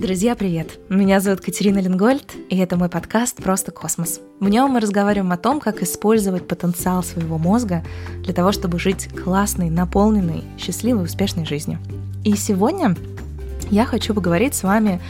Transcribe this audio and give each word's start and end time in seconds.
Друзья, 0.00 0.34
привет! 0.34 0.78
Меня 0.88 1.20
зовут 1.20 1.42
Катерина 1.42 1.78
Ленгольд, 1.78 2.32
и 2.48 2.56
это 2.56 2.78
мой 2.78 2.88
подкаст 2.88 3.36
«Просто 3.36 3.70
космос». 3.70 4.22
В 4.40 4.48
нем 4.48 4.70
мы 4.70 4.80
разговариваем 4.80 5.30
о 5.30 5.36
том, 5.36 5.60
как 5.60 5.82
использовать 5.82 6.48
потенциал 6.48 7.02
своего 7.02 7.36
мозга 7.36 7.84
для 8.22 8.32
того, 8.32 8.50
чтобы 8.50 8.78
жить 8.78 9.10
классной, 9.10 9.68
наполненной, 9.68 10.44
счастливой, 10.56 11.04
успешной 11.04 11.44
жизнью. 11.44 11.80
И 12.24 12.34
сегодня 12.34 12.96
я 13.70 13.84
хочу 13.84 14.14
поговорить 14.14 14.54
с 14.54 14.62
вами 14.62 15.02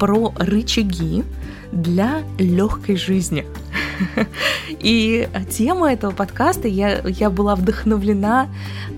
про 0.00 0.34
рычаги 0.36 1.22
для 1.70 2.22
легкой 2.36 2.96
жизни– 2.96 3.46
И 4.68 5.28
тема 5.50 5.92
этого 5.92 6.12
подкаста, 6.12 6.68
я, 6.68 7.00
я 7.04 7.30
была 7.30 7.54
вдохновлена 7.54 8.48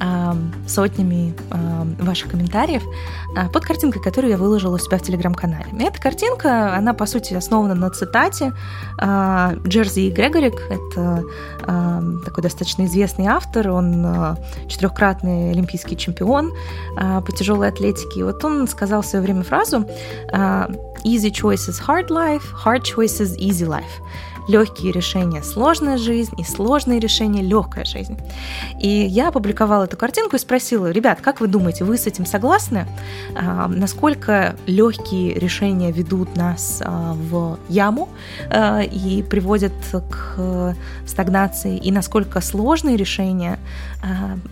э, 0.01 0.33
сотнями 0.67 1.35
э, 1.51 2.03
ваших 2.03 2.31
комментариев 2.31 2.83
э, 3.37 3.49
под 3.49 3.65
картинкой, 3.65 4.03
которую 4.03 4.31
я 4.31 4.37
выложила 4.37 4.75
у 4.75 4.79
себя 4.79 4.99
в 4.99 5.03
телеграм-канале. 5.03 5.67
Эта 5.81 6.01
картинка, 6.01 6.75
она, 6.75 6.95
по 6.95 7.07
сути, 7.07 7.35
основана 7.35 7.75
на 7.75 7.91
цитате 7.91 8.53
э, 9.01 9.57
Джерзи 9.67 10.11
Грегорик. 10.11 10.55
Это 10.71 11.25
э, 11.67 12.03
такой 12.25 12.43
достаточно 12.43 12.85
известный 12.85 13.27
автор, 13.27 13.71
он 13.71 14.05
э, 14.07 14.37
четырехкратный 14.69 15.51
олимпийский 15.51 15.97
чемпион 15.97 16.53
э, 16.99 17.21
по 17.21 17.33
тяжелой 17.33 17.69
атлетике. 17.69 18.21
И 18.21 18.23
вот 18.23 18.45
он 18.45 18.67
сказал 18.69 19.03
в 19.03 19.07
свое 19.07 19.23
время 19.23 19.43
фразу 19.43 19.87
«Easy 21.05 21.31
choices– 21.31 21.81
hard 21.87 22.09
life, 22.09 22.45
hard 22.65 22.83
choices– 22.83 23.37
easy 23.39 23.67
life» 23.67 24.01
легкие 24.49 24.93
решения 24.93 25.43
сложная 25.43 25.97
жизнь 25.99 26.35
и 26.39 26.45
сложные 26.45 27.01
решения 27.01 27.43
легкая 27.43 27.85
жизнь. 27.85 28.19
И 28.81 28.89
я 28.89 29.29
опубликовала 29.29 29.85
эту 29.85 29.97
картинку 29.97 30.37
и 30.37 30.39
спросила, 30.39 30.91
ребят, 30.91 31.21
как 31.21 31.41
вы 31.41 31.47
думаете, 31.47 31.85
вы 31.85 31.97
с 31.97 32.07
этим 32.07 32.27
согласны? 32.27 32.87
А, 33.35 33.69
насколько 33.69 34.57
легкие 34.67 35.35
решения 35.35 35.91
ведут 35.91 36.37
нас 36.37 36.83
а, 36.85 37.15
в 37.15 37.59
яму 37.69 38.09
а, 38.51 38.81
и 38.81 39.23
приводят 39.23 39.73
к 39.93 40.77
стагнации, 41.07 41.79
и 41.79 41.91
насколько 41.91 42.41
сложные 42.41 42.97
решения 42.97 43.59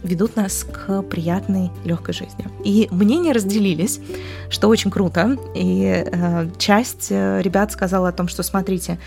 ведут 0.02 0.36
нас 0.36 0.64
к 0.64 1.02
приятной 1.02 1.70
легкой 1.84 2.14
жизни. 2.14 2.46
И 2.64 2.88
мнения 2.90 3.32
разделились, 3.32 4.00
что 4.48 4.68
очень 4.68 4.90
круто. 4.90 5.36
И 5.54 6.04
часть 6.58 7.08
э, 7.10 7.42
ребят 7.42 7.70
сказала 7.72 8.08
о 8.08 8.12
том, 8.12 8.28
что 8.28 8.42
смотрите, 8.42 8.98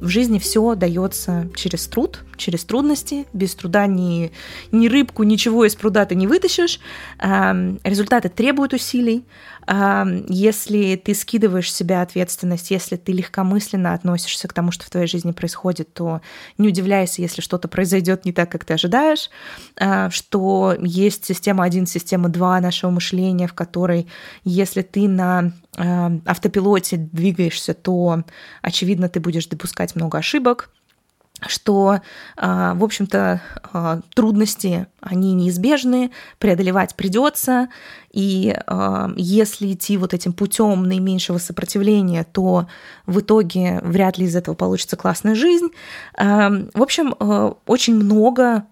в 0.00 0.08
жизни 0.08 0.38
все 0.38 0.74
дается 0.74 1.48
через 1.54 1.86
труд, 1.86 2.24
через 2.36 2.64
трудности. 2.64 3.26
Без 3.32 3.54
труда 3.54 3.86
ни, 3.86 4.32
ни 4.72 4.88
рыбку, 4.88 5.22
ничего 5.22 5.64
из 5.64 5.74
пруда 5.74 6.06
ты 6.06 6.14
не 6.14 6.26
вытащишь. 6.26 6.80
Результаты 7.18 8.28
требуют 8.28 8.72
усилий. 8.72 9.24
Если 10.28 10.96
ты 10.96 11.14
скидываешь 11.14 11.70
с 11.70 11.76
себя 11.76 12.02
ответственность, 12.02 12.72
если 12.72 12.96
ты 12.96 13.12
легкомысленно 13.12 13.94
относишься 13.94 14.48
к 14.48 14.52
тому, 14.52 14.72
что 14.72 14.84
в 14.84 14.90
твоей 14.90 15.06
жизни 15.06 15.30
происходит, 15.30 15.94
то 15.94 16.22
не 16.58 16.66
удивляйся, 16.68 17.22
если 17.22 17.40
что-то 17.40 17.68
произойдет 17.68 18.24
не 18.24 18.32
так, 18.32 18.50
как 18.50 18.64
ты 18.64 18.74
ожидаешь, 18.74 19.30
а, 19.78 20.10
что 20.10 20.74
есть 20.80 21.24
система 21.24 21.62
1, 21.62 21.86
система 21.86 22.28
2 22.28 22.60
нашего 22.60 22.90
мышления, 22.90 23.46
в 23.46 23.54
которой, 23.54 24.08
если 24.42 24.82
ты 24.82 25.08
на 25.08 25.52
автопилоте 25.76 26.96
двигаешься, 26.96 27.74
то, 27.74 28.24
очевидно, 28.60 29.08
ты 29.08 29.20
будешь 29.20 29.46
допускать 29.46 29.94
много 29.94 30.18
ошибок, 30.18 30.70
что, 31.46 32.00
а, 32.36 32.74
в 32.74 32.84
общем-то, 32.84 33.40
а, 33.72 34.00
трудности, 34.14 34.86
они 35.00 35.32
неизбежны, 35.34 36.10
преодолевать 36.38 36.94
придется, 36.94 37.68
и 38.12 38.54
а, 38.66 39.10
если 39.16 39.72
идти 39.72 39.96
вот 39.96 40.14
этим 40.14 40.32
путем 40.32 40.82
наименьшего 40.84 41.38
сопротивления, 41.38 42.24
то 42.24 42.66
в 43.06 43.20
итоге 43.20 43.80
вряд 43.82 44.18
ли 44.18 44.26
из 44.26 44.36
этого 44.36 44.54
получится 44.54 44.96
классная 44.96 45.34
жизнь. 45.34 45.68
В 46.16 46.82
общем, 46.82 47.14
очень 47.66 47.94
много 47.94 48.64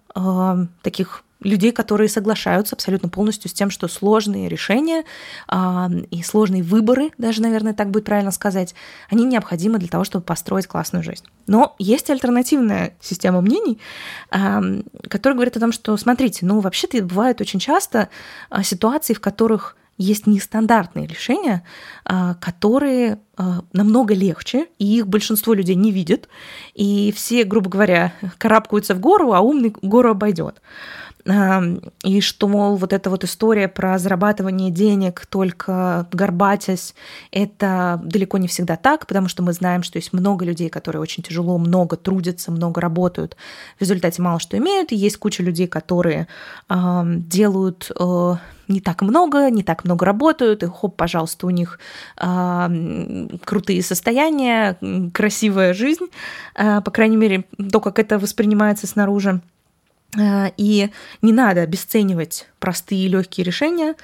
таких 0.81 1.23
людей, 1.41 1.71
которые 1.71 2.09
соглашаются 2.09 2.75
абсолютно 2.75 3.09
полностью 3.09 3.49
с 3.49 3.53
тем, 3.53 3.69
что 3.69 3.87
сложные 3.87 4.49
решения 4.49 5.05
э, 5.47 5.87
и 6.11 6.21
сложные 6.21 6.63
выборы, 6.63 7.11
даже, 7.17 7.41
наверное, 7.41 7.73
так 7.73 7.89
будет 7.91 8.05
правильно 8.05 8.31
сказать, 8.31 8.75
они 9.09 9.23
необходимы 9.23 9.79
для 9.79 9.87
того, 9.87 10.03
чтобы 10.03 10.25
построить 10.25 10.67
классную 10.67 11.03
жизнь. 11.03 11.25
Но 11.47 11.75
есть 11.79 12.09
альтернативная 12.09 12.93
система 13.01 13.41
мнений, 13.41 13.79
э, 14.31 14.81
которая 15.07 15.35
говорит 15.35 15.55
о 15.57 15.61
том, 15.61 15.71
что, 15.71 15.95
смотрите, 15.97 16.45
ну, 16.45 16.59
вообще-то 16.59 17.01
бывают 17.03 17.39
очень 17.41 17.59
часто 17.59 18.09
э, 18.49 18.63
ситуации, 18.63 19.13
в 19.13 19.21
которых 19.21 19.77
есть 19.99 20.25
нестандартные 20.25 21.05
решения, 21.05 21.63
которые 22.05 23.19
намного 23.73 24.13
легче, 24.13 24.67
и 24.79 24.97
их 24.97 25.07
большинство 25.07 25.53
людей 25.53 25.75
не 25.75 25.91
видит, 25.91 26.27
и 26.73 27.13
все, 27.15 27.43
грубо 27.43 27.69
говоря, 27.69 28.13
карабкаются 28.37 28.95
в 28.95 28.99
гору, 28.99 29.33
а 29.33 29.41
умный 29.41 29.73
гору 29.81 30.09
обойдет 30.09 30.61
и 32.03 32.21
что, 32.21 32.47
мол, 32.47 32.75
вот 32.77 32.93
эта 32.93 33.09
вот 33.09 33.23
история 33.23 33.67
про 33.67 33.99
зарабатывание 33.99 34.71
денег 34.71 35.25
только 35.27 36.07
горбатясь, 36.11 36.95
это 37.31 37.99
далеко 38.03 38.37
не 38.37 38.47
всегда 38.47 38.77
так, 38.77 39.05
потому 39.05 39.27
что 39.27 39.43
мы 39.43 39.53
знаем, 39.53 39.83
что 39.83 39.97
есть 39.97 40.13
много 40.13 40.45
людей, 40.45 40.69
которые 40.69 41.01
очень 41.01 41.21
тяжело, 41.21 41.57
много 41.57 41.97
трудятся, 41.97 42.51
много 42.51 42.81
работают, 42.81 43.35
в 43.77 43.81
результате 43.81 44.21
мало 44.21 44.39
что 44.39 44.57
имеют, 44.57 44.91
и 44.91 44.95
есть 44.95 45.17
куча 45.17 45.43
людей, 45.43 45.67
которые 45.67 46.27
делают 46.69 47.91
э, 47.99 48.35
не 48.69 48.79
так 48.79 49.01
много, 49.01 49.49
не 49.49 49.63
так 49.63 49.83
много 49.83 50.05
работают, 50.05 50.63
и 50.63 50.67
хоп, 50.67 50.95
пожалуйста, 50.95 51.47
у 51.47 51.49
них 51.49 51.79
э, 52.17 53.27
крутые 53.43 53.81
состояния, 53.81 54.77
красивая 55.13 55.73
жизнь, 55.73 56.05
э, 56.55 56.81
по 56.81 56.91
крайней 56.91 57.17
мере, 57.17 57.45
то, 57.71 57.79
как 57.81 57.99
это 57.99 58.19
воспринимается 58.19 58.87
снаружи. 58.87 59.41
Э, 60.17 60.51
и 60.57 60.89
не 61.21 61.33
надо 61.33 61.61
обесценивать 61.61 62.47
простые 62.59 63.05
и 63.05 63.09
легкие 63.09 63.45
решения. 63.45 63.95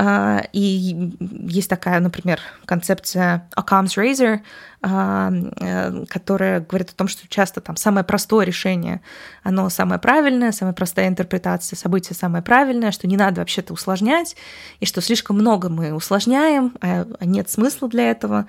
А, 0.00 0.44
и 0.52 1.10
есть 1.48 1.68
такая, 1.68 1.98
например, 1.98 2.40
концепция 2.66 3.48
Occam's 3.56 3.96
Razor, 3.96 4.40
а, 4.80 5.32
э, 5.60 6.04
которая 6.08 6.60
говорит 6.60 6.90
о 6.90 6.94
том, 6.94 7.08
что 7.08 7.26
часто 7.26 7.60
там 7.60 7.74
самое 7.74 8.04
простое 8.04 8.46
решение, 8.46 9.00
оно 9.42 9.68
самое 9.70 10.00
правильное, 10.00 10.52
самая 10.52 10.72
простая 10.72 11.08
интерпретация 11.08 11.76
события 11.76 12.14
самая 12.14 12.42
правильная, 12.42 12.92
что 12.92 13.08
не 13.08 13.16
надо 13.16 13.40
вообще-то 13.40 13.72
усложнять, 13.72 14.36
и 14.78 14.86
что 14.86 15.00
слишком 15.00 15.36
много 15.36 15.68
мы 15.68 15.92
усложняем, 15.92 16.74
а 16.80 17.06
нет 17.22 17.50
смысла 17.50 17.88
для 17.88 18.08
этого. 18.08 18.46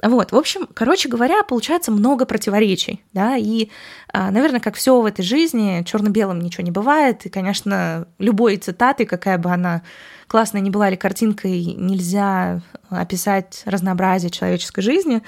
Вот, 0.00 0.30
в 0.30 0.36
общем, 0.36 0.68
короче 0.72 1.08
говоря, 1.08 1.42
получается 1.42 1.90
много 1.90 2.24
противоречий, 2.24 3.02
да, 3.12 3.36
и, 3.36 3.68
а, 4.12 4.30
наверное, 4.30 4.60
как 4.60 4.76
все 4.76 5.00
в 5.00 5.06
этой 5.06 5.24
жизни, 5.24 5.82
черно-белым 5.82 6.38
ничего 6.38 6.62
не 6.62 6.70
бывает, 6.70 7.26
и, 7.26 7.30
конечно, 7.30 8.06
любой 8.20 8.54
цитатой, 8.94 9.06
какая 9.06 9.38
бы 9.38 9.50
она 9.50 9.82
классной 10.26 10.60
не 10.60 10.70
была 10.70 10.90
ли 10.90 10.96
картинкой, 10.96 11.64
нельзя 11.76 12.60
описать 12.90 13.62
разнообразие 13.66 14.30
человеческой 14.30 14.82
жизни. 14.82 15.22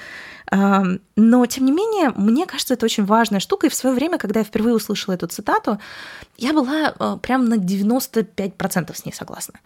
Но, 0.51 1.45
тем 1.45 1.65
не 1.65 1.71
менее, 1.71 2.11
мне 2.15 2.45
кажется, 2.45 2.73
это 2.73 2.85
очень 2.85 3.05
важная 3.05 3.39
штука. 3.39 3.67
И 3.67 3.69
в 3.69 3.75
свое 3.75 3.95
время, 3.95 4.17
когда 4.17 4.39
я 4.39 4.43
впервые 4.45 4.75
услышала 4.75 5.15
эту 5.15 5.27
цитату, 5.27 5.77
я 6.37 6.53
была 6.53 6.93
э, 6.97 7.17
прям 7.21 7.45
на 7.45 7.55
95% 7.55 8.95
с 8.95 9.05
ней 9.05 9.11
согласна. 9.11 9.59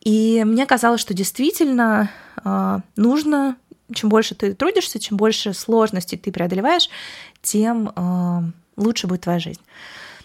И 0.00 0.42
мне 0.44 0.66
казалось, 0.66 1.00
что 1.00 1.14
действительно 1.14 2.10
э, 2.44 2.78
нужно 2.96 3.56
чем 3.94 4.08
больше 4.08 4.34
ты 4.34 4.52
трудишься, 4.52 4.98
чем 4.98 5.16
больше 5.16 5.54
сложностей 5.54 6.18
ты 6.18 6.32
преодолеваешь, 6.32 6.90
тем 7.40 7.92
э, 7.94 8.40
лучше 8.76 9.06
будет 9.06 9.20
твоя 9.20 9.38
жизнь. 9.38 9.60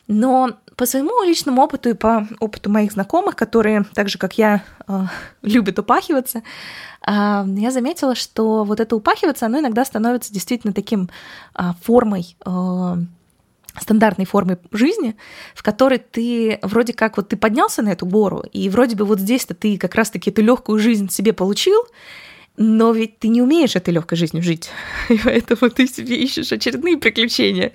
Но 0.07 0.57
по 0.81 0.87
своему 0.87 1.23
личному 1.23 1.61
опыту 1.61 1.89
и 1.89 1.93
по 1.93 2.27
опыту 2.39 2.71
моих 2.71 2.93
знакомых, 2.93 3.35
которые, 3.35 3.85
так 3.93 4.09
же 4.09 4.17
как 4.17 4.39
я, 4.39 4.63
э, 4.87 5.01
любят 5.43 5.77
упахиваться, 5.77 6.39
э, 6.39 6.41
я 7.05 7.69
заметила, 7.69 8.15
что 8.15 8.63
вот 8.63 8.79
это 8.79 8.95
упахиваться, 8.95 9.45
оно 9.45 9.59
иногда 9.59 9.85
становится 9.85 10.33
действительно 10.33 10.73
таким 10.73 11.11
э, 11.55 11.61
формой 11.83 12.35
стандартной 13.79 14.25
формой 14.25 14.57
жизни, 14.71 15.15
в 15.53 15.61
которой 15.61 15.99
ты 15.99 16.57
вроде 16.63 16.93
как 16.93 17.15
вот 17.15 17.29
ты 17.29 17.37
поднялся 17.37 17.83
на 17.83 17.89
эту 17.89 18.07
гору, 18.07 18.43
и 18.51 18.67
вроде 18.67 18.95
бы 18.95 19.05
вот 19.05 19.19
здесь-то 19.19 19.53
ты 19.53 19.77
как 19.77 19.93
раз-таки 19.93 20.31
эту 20.31 20.41
легкую 20.41 20.79
жизнь 20.79 21.09
себе 21.09 21.31
получил, 21.31 21.85
но 22.61 22.91
ведь 22.91 23.17
ты 23.17 23.27
не 23.27 23.41
умеешь 23.41 23.75
этой 23.75 23.91
легкой 23.91 24.15
жизнью 24.15 24.43
жить, 24.43 24.69
и 25.09 25.17
поэтому 25.17 25.71
ты 25.71 25.87
себе 25.87 26.15
ищешь 26.15 26.51
очередные 26.51 26.97
приключения. 26.97 27.71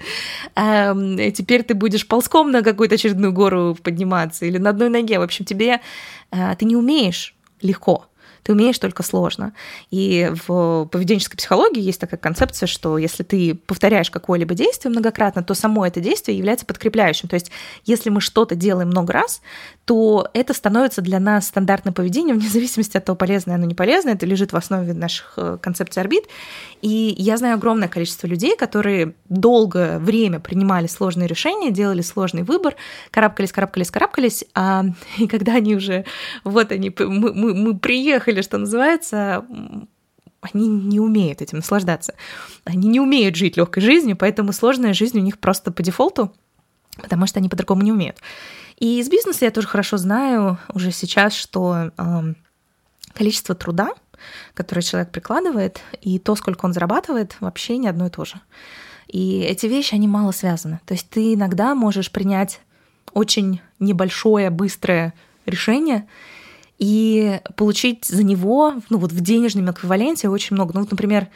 И 0.57 1.33
теперь 1.33 1.65
ты 1.65 1.75
будешь 1.75 2.07
ползком 2.07 2.53
на 2.53 2.63
какую-то 2.63 2.95
очередную 2.95 3.33
гору 3.33 3.77
подниматься 3.83 4.47
или 4.47 4.59
на 4.59 4.71
одной 4.71 4.89
ноге. 4.89 5.19
В 5.19 5.23
общем, 5.23 5.45
тебе 5.45 5.81
э, 6.31 6.55
ты 6.57 6.65
не 6.65 6.77
умеешь 6.77 7.35
легко 7.63 8.07
ты 8.47 8.53
умеешь 8.53 8.79
только 8.79 9.03
сложно. 9.03 9.55
И 9.91 10.31
в 10.47 10.89
поведенческой 10.93 11.37
психологии 11.37 11.83
есть 11.83 12.01
такая 12.01 12.21
концепция, 12.21 12.69
что 12.69 12.97
если 12.97 13.25
ты 13.25 13.57
повторяешь 13.57 14.09
какое-либо 14.09 14.55
действие 14.55 14.93
многократно, 14.93 15.43
то 15.43 15.53
само 15.55 15.85
это 15.85 15.99
действие 15.99 16.39
является 16.39 16.65
подкрепляющим. 16.65 17.29
То 17.29 17.35
есть 17.35 17.51
если 17.87 18.09
мы 18.09 18.21
что-то 18.21 18.55
делаем 18.55 18.87
много 18.89 19.13
раз, 19.15 19.43
то 19.85 20.29
это 20.33 20.55
становится 20.55 21.03
для 21.03 21.19
нас 21.19 21.49
стандартным 21.49 21.93
поведением, 21.93 22.39
вне 22.39 22.49
зависимости 22.49 22.97
от 22.97 23.05
того, 23.05 23.17
полезное 23.17 23.57
оно 23.57 23.65
не 23.65 23.75
полезное, 23.75 24.15
это 24.15 24.27
лежит 24.27 24.53
в 24.53 24.57
основе 24.57 24.95
наших 24.95 25.33
э, 25.39 25.59
концепций 25.61 26.01
орбит. 26.01 26.27
И 26.83 27.17
я 27.19 27.37
знаю 27.39 27.55
огромное 27.55 27.89
количество 27.89 28.29
людей, 28.29 28.57
которые 28.57 29.15
долгое 29.29 29.99
время 29.99 30.39
принимали 30.39 30.87
сложные 30.87 31.27
решения, 31.27 31.73
делали 31.73 32.03
сложный 32.03 32.45
выбор, 32.45 32.77
карабкались, 33.11 33.51
карабкались, 33.51 33.91
карабкались, 33.91 34.45
а, 34.55 34.85
и 35.19 35.27
когда 35.27 35.55
они 35.55 35.75
уже, 35.75 36.05
вот 36.45 36.71
они, 36.71 36.95
мы, 36.97 37.33
мы, 37.35 37.55
мы 37.55 37.79
приехали, 37.79 38.36
что 38.43 38.59
называется, 38.59 39.45
они 40.41 40.69
не 40.69 41.01
умеют 41.01 41.43
этим 41.43 41.59
наслаждаться. 41.59 42.15
Они 42.65 42.89
не 42.89 43.01
умеют 43.01 43.37
жить 43.37 43.57
легкой 43.57 43.81
жизнью, 43.81 44.17
поэтому 44.17 44.53
сложная 44.53 44.95
жизнь 44.95 45.19
у 45.19 45.23
них 45.23 45.39
просто 45.39 45.73
по 45.73 45.83
дефолту, 45.83 46.33
потому 46.97 47.27
что 47.27 47.39
они 47.39 47.49
по-другому 47.49 47.83
не 47.83 47.93
умеют. 47.93 48.19
И 48.79 49.01
из 49.01 49.09
бизнеса 49.09 49.45
я 49.45 49.51
тоже 49.51 49.67
хорошо 49.67 49.97
знаю 49.97 50.59
уже 50.73 50.93
сейчас, 50.93 51.35
что 51.35 51.91
э, 51.97 52.35
количество 53.15 53.55
труда, 53.55 53.91
которое 54.55 54.83
человек 54.83 55.11
прикладывает, 55.11 55.81
и 56.01 56.19
то, 56.19 56.37
сколько 56.37 56.67
он 56.67 56.73
зарабатывает, 56.73 57.37
вообще 57.41 57.79
не 57.79 57.89
одно 57.89 58.07
и 58.07 58.11
то 58.11 58.25
же. 58.25 58.41
И 59.09 59.41
эти 59.41 59.67
вещи, 59.67 59.95
они 59.95 60.09
мало 60.09 60.33
связаны. 60.33 60.81
То 60.85 60.95
есть 60.95 61.09
ты 61.09 61.35
иногда 61.35 61.75
можешь 61.75 62.11
принять 62.11 62.61
очень 63.13 63.61
небольшое, 63.79 64.51
быстрое 64.51 65.15
решение 65.47 66.07
и 66.79 67.41
получить 67.57 68.05
за 68.05 68.23
него, 68.23 68.75
ну 68.91 68.99
вот 68.99 69.13
в 69.13 69.21
денежном 69.21 69.71
эквиваленте 69.71 70.29
очень 70.29 70.55
много. 70.55 70.73
Ну 70.75 70.81
вот, 70.81 70.91
например, 70.91 71.29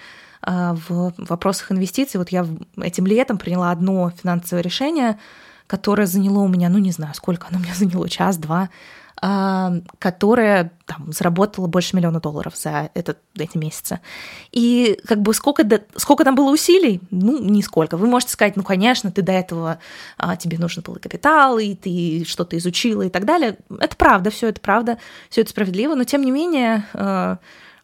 а, 0.42 0.76
в 0.88 1.14
вопросах 1.18 1.72
инвестиций, 1.72 2.18
вот 2.18 2.30
я 2.30 2.46
этим 2.80 3.06
летом 3.06 3.38
приняла 3.38 3.70
одно 3.70 4.10
финансовое 4.10 4.62
решение, 4.62 5.18
которое 5.66 6.06
заняло 6.06 6.40
у 6.40 6.48
меня, 6.48 6.68
ну 6.68 6.78
не 6.78 6.92
знаю, 6.92 7.14
сколько 7.14 7.48
оно 7.48 7.58
у 7.58 7.62
меня 7.62 7.74
заняло, 7.74 8.08
час-два, 8.08 8.70
которая 9.20 10.72
там, 10.86 11.12
заработала 11.12 11.66
больше 11.66 11.94
миллиона 11.94 12.20
долларов 12.20 12.56
за 12.56 12.90
этот, 12.94 13.18
эти 13.34 13.58
месяцы. 13.58 14.00
И 14.50 14.98
как 15.06 15.20
бы 15.20 15.34
сколько, 15.34 15.62
сколько 15.96 16.24
там 16.24 16.34
было 16.34 16.50
усилий? 16.50 17.00
Ну, 17.10 17.38
нисколько. 17.38 17.98
Вы 17.98 18.06
можете 18.06 18.32
сказать, 18.32 18.56
ну, 18.56 18.62
конечно, 18.62 19.12
ты 19.12 19.20
до 19.20 19.32
этого, 19.32 19.78
а, 20.16 20.36
тебе 20.36 20.58
нужен 20.58 20.82
был 20.82 20.94
капитал, 20.94 21.58
и 21.58 21.74
ты 21.74 22.24
что-то 22.26 22.56
изучила 22.56 23.02
и 23.02 23.10
так 23.10 23.26
далее. 23.26 23.58
Это 23.78 23.94
правда, 23.96 24.30
все 24.30 24.48
это 24.48 24.60
правда, 24.60 24.98
все 25.28 25.42
это 25.42 25.50
справедливо, 25.50 25.94
но 25.94 26.04
тем 26.04 26.22
не 26.22 26.30
менее 26.30 26.86
а, 26.94 27.38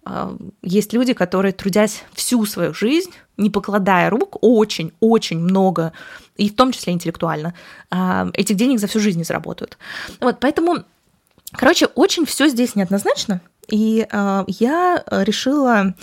а, 0.06 0.36
есть 0.62 0.92
люди, 0.92 1.12
которые, 1.12 1.52
трудясь 1.52 2.04
всю 2.12 2.46
свою 2.46 2.72
жизнь, 2.72 3.10
не 3.36 3.50
покладая 3.50 4.08
рук, 4.08 4.36
очень-очень 4.40 5.40
много, 5.40 5.92
и 6.36 6.48
в 6.48 6.54
том 6.54 6.70
числе 6.70 6.92
интеллектуально, 6.92 7.54
а, 7.90 8.28
этих 8.32 8.54
денег 8.56 8.78
за 8.78 8.86
всю 8.86 9.00
жизнь 9.00 9.18
не 9.18 9.24
заработают. 9.24 9.78
Вот, 10.20 10.38
поэтому 10.40 10.84
Короче, 11.52 11.86
очень 11.86 12.26
все 12.26 12.48
здесь 12.48 12.74
неоднозначно, 12.74 13.40
и 13.68 14.06
э, 14.10 14.44
я 14.46 15.04
решила 15.10 15.94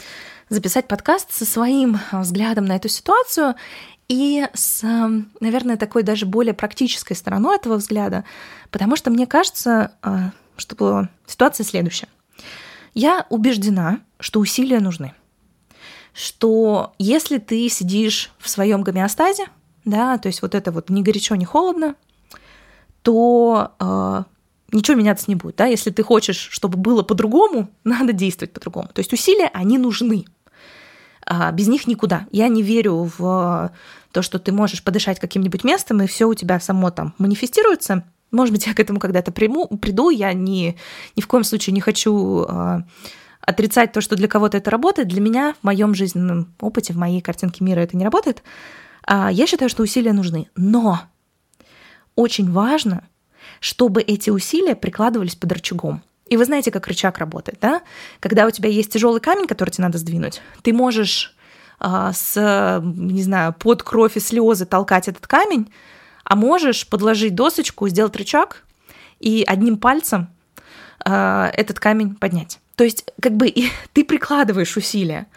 записать 0.50 0.88
подкаст 0.88 1.32
со 1.32 1.46
своим 1.46 2.00
взглядом 2.12 2.66
на 2.66 2.76
эту 2.76 2.88
ситуацию 2.90 3.56
и 4.08 4.48
с, 4.54 4.84
наверное, 5.40 5.78
такой 5.78 6.04
даже 6.04 6.26
более 6.26 6.54
практической 6.54 7.14
стороной 7.14 7.56
этого 7.56 7.76
взгляда, 7.76 8.26
потому 8.70 8.96
что 8.96 9.10
мне 9.10 9.26
кажется, 9.26 9.92
э, 10.04 10.30
что 10.58 11.08
ситуация 11.26 11.64
следующая. 11.64 12.08
Я 12.94 13.26
убеждена, 13.30 14.02
что 14.20 14.40
усилия 14.40 14.80
нужны. 14.80 15.14
Что 16.14 16.94
если 17.00 17.40
ты 17.40 17.68
сидишь 17.70 18.32
в 18.38 18.50
своем 18.50 18.84
гомеостазе, 18.84 19.48
да, 19.84 20.18
то 20.20 20.28
есть 20.28 20.42
вот 20.42 20.54
это 20.54 20.72
вот 20.72 20.90
ни 20.90 21.02
горячо, 21.02 21.36
ни 21.36 21.44
холодно, 21.46 21.96
то 23.02 24.26
ничего 24.74 24.98
меняться 24.98 25.26
не 25.28 25.36
будет. 25.36 25.58
Да? 25.58 25.66
Если 25.66 25.92
ты 25.92 26.04
хочешь, 26.04 26.50
чтобы 26.52 26.78
было 26.78 27.04
по-другому, 27.04 27.70
надо 27.84 28.14
действовать 28.14 28.54
по-другому. 28.54 28.90
То 28.94 29.00
есть 29.00 29.14
усилия, 29.14 29.50
они 29.54 29.78
нужны. 29.78 30.26
А 31.26 31.52
без 31.52 31.68
них 31.68 31.88
никуда. 31.88 32.28
Я 32.32 32.50
не 32.50 32.62
верю 32.62 33.10
в 33.18 33.72
то, 34.12 34.22
что 34.22 34.40
ты 34.40 34.52
можешь 34.52 34.84
подышать 34.84 35.20
каким-нибудь 35.20 35.64
местом, 35.64 36.02
и 36.02 36.08
все 36.08 36.26
у 36.26 36.34
тебя 36.34 36.60
само 36.60 36.92
там 36.92 37.14
манифестируется. 37.18 38.04
Может 38.32 38.54
быть, 38.54 38.68
я 38.68 38.74
к 38.74 38.80
этому 38.80 39.00
когда-то 39.00 39.32
приму, 39.32 39.68
приду. 39.68 40.10
Я 40.10 40.34
ни, 40.34 40.78
ни 41.16 41.22
в 41.22 41.28
коем 41.28 41.44
случае 41.44 41.74
не 41.74 41.82
хочу 41.82 42.46
э, 42.48 42.80
отрицать 43.42 43.94
то, 43.94 44.02
что 44.02 44.16
для 44.16 44.28
кого-то 44.28 44.58
это 44.58 44.70
работает. 44.70 45.08
Для 45.08 45.22
меня 45.22 45.56
в 45.62 45.64
моем 45.64 45.96
жизненном 45.96 46.54
опыте, 46.60 46.94
в 46.94 46.98
моей 46.98 47.22
картинке 47.22 47.64
мира 47.64 47.80
это 47.80 47.96
не 47.96 48.04
работает. 48.04 48.44
А 49.06 49.32
я 49.32 49.48
считаю, 49.48 49.70
что 49.70 49.84
усилия 49.84 50.14
нужны. 50.14 50.50
Но 50.56 51.02
очень 52.16 52.52
важно 52.52 53.04
чтобы 53.60 54.02
эти 54.02 54.30
усилия 54.30 54.76
прикладывались 54.76 55.36
под 55.36 55.52
рычагом. 55.52 56.04
И 56.28 56.38
вы 56.38 56.46
знаете, 56.46 56.72
как 56.72 56.88
рычаг 56.88 57.18
работает, 57.18 57.60
да? 57.62 57.82
Когда 58.20 58.48
у 58.48 58.52
тебя 58.52 58.70
есть 58.70 58.92
тяжелый 58.92 59.22
камень, 59.22 59.48
который 59.48 59.70
тебе 59.70 59.84
надо 59.84 59.98
сдвинуть, 59.98 60.42
ты 60.62 60.74
можешь 60.74 61.36
э, 61.80 62.12
с, 62.14 62.82
не 62.84 63.22
знаю, 63.24 63.54
под 63.54 63.84
кровь 63.84 64.18
и 64.18 64.20
слезы 64.20 64.66
толкать 64.66 65.08
этот 65.08 65.28
камень, 65.28 65.72
а 66.24 66.36
можешь 66.36 66.88
подложить 66.88 67.36
досочку, 67.36 67.88
сделать 67.88 68.16
рычаг 68.16 68.64
и 69.20 69.44
одним 69.46 69.78
пальцем 69.78 70.30
э, 71.06 71.52
этот 71.54 71.80
камень 71.80 72.16
поднять. 72.16 72.60
То 72.76 72.84
есть, 72.84 73.06
как 73.22 73.36
бы 73.36 73.54
ты 73.94 74.04
прикладываешь 74.04 74.78
усилия, 74.78 75.28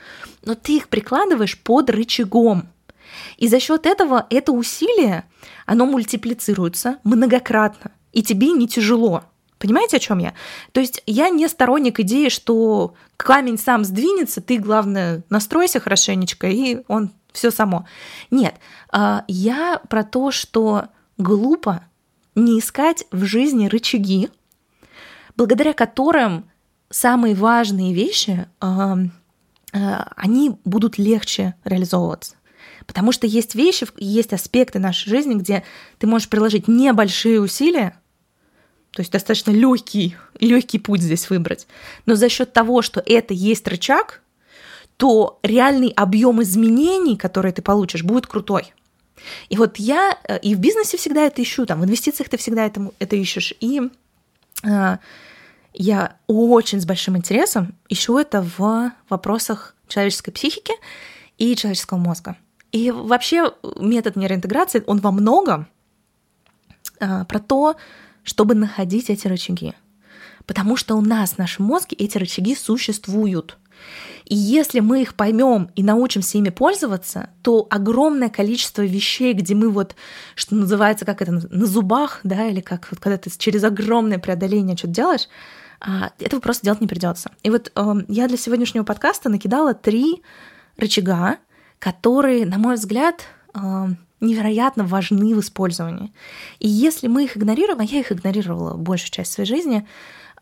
но 0.44 0.54
ты 0.54 0.76
их 0.76 0.88
прикладываешь 0.88 1.58
под 1.58 1.90
рычагом. 1.90 2.68
И 3.36 3.48
за 3.48 3.60
счет 3.60 3.86
этого 3.86 4.26
это 4.30 4.52
усилие, 4.52 5.24
оно 5.66 5.86
мультиплицируется 5.86 6.98
многократно 7.04 7.90
и 8.16 8.22
тебе 8.22 8.52
не 8.52 8.66
тяжело. 8.66 9.24
Понимаете, 9.58 9.98
о 9.98 10.00
чем 10.00 10.18
я? 10.18 10.32
То 10.72 10.80
есть 10.80 11.02
я 11.06 11.28
не 11.28 11.48
сторонник 11.48 12.00
идеи, 12.00 12.30
что 12.30 12.94
камень 13.18 13.58
сам 13.58 13.84
сдвинется, 13.84 14.40
ты, 14.40 14.56
главное, 14.56 15.22
настройся 15.28 15.80
хорошенечко, 15.80 16.48
и 16.48 16.78
он 16.88 17.10
все 17.32 17.50
само. 17.50 17.86
Нет, 18.30 18.54
а, 18.90 19.24
я 19.28 19.82
про 19.90 20.02
то, 20.02 20.30
что 20.30 20.86
глупо 21.18 21.84
не 22.34 22.58
искать 22.58 23.04
в 23.10 23.24
жизни 23.24 23.66
рычаги, 23.66 24.30
благодаря 25.36 25.74
которым 25.74 26.50
самые 26.88 27.34
важные 27.34 27.92
вещи, 27.92 28.48
а, 28.60 28.96
они 30.16 30.56
будут 30.64 30.96
легче 30.96 31.54
реализовываться. 31.64 32.36
Потому 32.86 33.12
что 33.12 33.26
есть 33.26 33.54
вещи, 33.54 33.86
есть 33.98 34.32
аспекты 34.32 34.78
нашей 34.78 35.10
жизни, 35.10 35.34
где 35.34 35.64
ты 35.98 36.06
можешь 36.06 36.30
приложить 36.30 36.66
небольшие 36.66 37.42
усилия, 37.42 38.00
то 38.96 39.00
есть 39.00 39.12
достаточно 39.12 39.50
легкий, 39.50 40.16
легкий 40.40 40.78
путь 40.78 41.02
здесь 41.02 41.28
выбрать. 41.28 41.66
Но 42.06 42.14
за 42.14 42.30
счет 42.30 42.54
того, 42.54 42.80
что 42.80 43.02
это 43.04 43.34
есть 43.34 43.68
рычаг, 43.68 44.22
то 44.96 45.38
реальный 45.42 45.90
объем 45.90 46.42
изменений, 46.42 47.18
которые 47.18 47.52
ты 47.52 47.60
получишь, 47.60 48.04
будет 48.04 48.26
крутой. 48.26 48.72
И 49.50 49.58
вот 49.58 49.76
я 49.76 50.18
э, 50.24 50.38
и 50.38 50.54
в 50.54 50.60
бизнесе 50.60 50.96
всегда 50.96 51.26
это 51.26 51.42
ищу, 51.42 51.66
там, 51.66 51.82
в 51.82 51.84
инвестициях 51.84 52.30
ты 52.30 52.38
всегда 52.38 52.64
это, 52.64 52.90
это 52.98 53.16
ищешь. 53.16 53.52
И 53.60 53.82
э, 54.64 54.96
я 55.74 56.16
очень 56.26 56.80
с 56.80 56.86
большим 56.86 57.18
интересом 57.18 57.74
ищу 57.90 58.16
это 58.16 58.40
в 58.56 58.92
вопросах 59.10 59.74
человеческой 59.88 60.32
психики 60.32 60.72
и 61.36 61.54
человеческого 61.54 61.98
мозга. 61.98 62.38
И 62.72 62.90
вообще 62.90 63.52
метод 63.78 64.16
нейроинтеграции, 64.16 64.82
он 64.86 65.00
во 65.00 65.12
многом 65.12 65.66
э, 66.98 67.26
про 67.26 67.40
то, 67.40 67.76
чтобы 68.26 68.54
находить 68.54 69.08
эти 69.08 69.26
рычаги. 69.26 69.72
Потому 70.44 70.76
что 70.76 70.96
у 70.96 71.00
нас 71.00 71.32
в 71.32 71.38
нашем 71.38 71.64
мозге 71.64 71.96
эти 71.96 72.18
рычаги 72.18 72.54
существуют. 72.54 73.56
И 74.24 74.34
если 74.34 74.80
мы 74.80 75.02
их 75.02 75.14
поймем 75.14 75.70
и 75.76 75.82
научимся 75.82 76.38
ими 76.38 76.48
пользоваться, 76.48 77.30
то 77.42 77.66
огромное 77.70 78.28
количество 78.28 78.82
вещей, 78.82 79.32
где 79.32 79.54
мы 79.54 79.70
вот, 79.70 79.94
что 80.34 80.56
называется, 80.56 81.04
как 81.04 81.22
это, 81.22 81.32
на 81.32 81.66
зубах, 81.66 82.20
да, 82.24 82.46
или 82.46 82.60
как 82.60 82.88
вот 82.90 83.00
когда 83.00 83.16
ты 83.16 83.30
через 83.36 83.62
огромное 83.64 84.18
преодоление 84.18 84.76
что-то 84.76 84.94
делаешь, 84.94 85.28
а, 85.80 86.10
этого 86.18 86.40
просто 86.40 86.64
делать 86.64 86.80
не 86.80 86.86
придется. 86.86 87.30
И 87.42 87.50
вот 87.50 87.70
эм, 87.74 88.04
я 88.08 88.26
для 88.28 88.38
сегодняшнего 88.38 88.82
подкаста 88.82 89.28
накидала 89.28 89.74
три 89.74 90.22
рычага, 90.76 91.36
которые, 91.78 92.46
на 92.46 92.58
мой 92.58 92.76
взгляд, 92.76 93.22
эм, 93.54 93.98
невероятно 94.20 94.84
важны 94.84 95.34
в 95.34 95.40
использовании. 95.40 96.12
И 96.58 96.68
если 96.68 97.06
мы 97.06 97.24
их 97.24 97.36
игнорируем, 97.36 97.80
а 97.80 97.84
я 97.84 98.00
их 98.00 98.12
игнорировала 98.12 98.74
большую 98.74 99.10
часть 99.10 99.32
своей 99.32 99.48
жизни, 99.48 99.86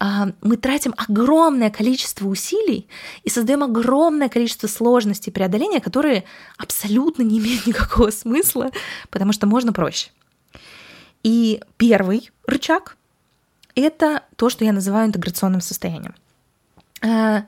а, 0.00 0.28
мы 0.43 0.57
тратим 0.57 0.95
огромное 0.97 1.71
количество 1.71 2.28
усилий 2.28 2.88
и 3.23 3.31
создаем 3.31 3.62
огромное 3.62 4.28
количество 4.28 4.66
сложностей 4.66 5.33
преодоления, 5.33 5.81
которые 5.81 6.25
абсолютно 6.59 7.23
не 7.23 7.38
имеют 7.38 7.66
никакого 7.66 8.11
смысла, 8.11 8.71
потому 9.11 9.33
что 9.33 9.47
можно 9.47 9.73
проще. 9.73 10.11
И 11.23 11.62
первый 11.76 12.31
рычаг— 12.47 12.97
это 13.75 14.23
то, 14.37 14.50
что 14.50 14.64
я 14.64 14.73
называю 14.73 15.09
интеграционным 15.09 15.61
состоянием. 15.61 16.14
А, 17.00 17.45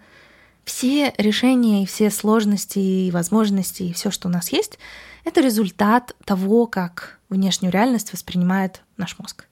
все 0.64 1.14
решения 1.18 1.85
и 1.85 1.87
все 1.87 2.11
сложности 2.11 2.78
и 2.78 3.11
возможности 3.11 3.85
и 3.85 3.92
все, 3.92 4.11
что 4.11 4.28
у 4.28 4.30
нас 4.30 4.50
есть, 4.50 4.78
это 5.26 5.40
результат 5.40 6.14
того, 6.25 6.66
как 6.66 7.18
внешнюю 7.28 7.73
реальность 7.73 8.12
воспринимает 8.12 8.83
наш 8.97 9.18
мозг. 9.18 9.47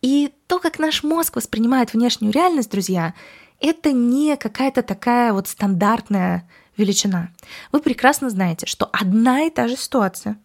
И 0.00 0.32
то, 0.46 0.58
как 0.58 0.78
наш 0.78 1.04
мозг 1.04 1.36
воспринимает 1.36 1.92
внешнюю 1.92 2.32
реальность, 2.32 2.70
друзья, 2.70 3.12
это 3.60 3.92
не 3.92 4.36
какая-то 4.36 4.82
такая 4.82 5.34
вот 5.34 5.48
стандартная 5.48 6.48
величина. 6.78 7.28
Вы 7.72 7.80
прекрасно 7.80 8.30
знаете, 8.30 8.66
что 8.66 8.88
одна 8.90 9.42
и 9.42 9.50
та 9.50 9.68
же 9.68 9.76
ситуация, 9.76 10.38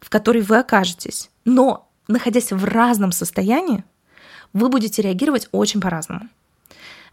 в 0.00 0.10
которой 0.10 0.42
вы 0.42 0.58
окажетесь, 0.58 1.30
но 1.46 1.88
находясь 2.08 2.52
в 2.52 2.64
разном 2.64 3.10
состоянии, 3.10 3.84
вы 4.52 4.68
будете 4.68 5.00
реагировать 5.00 5.48
очень 5.50 5.80
по-разному. 5.80 6.28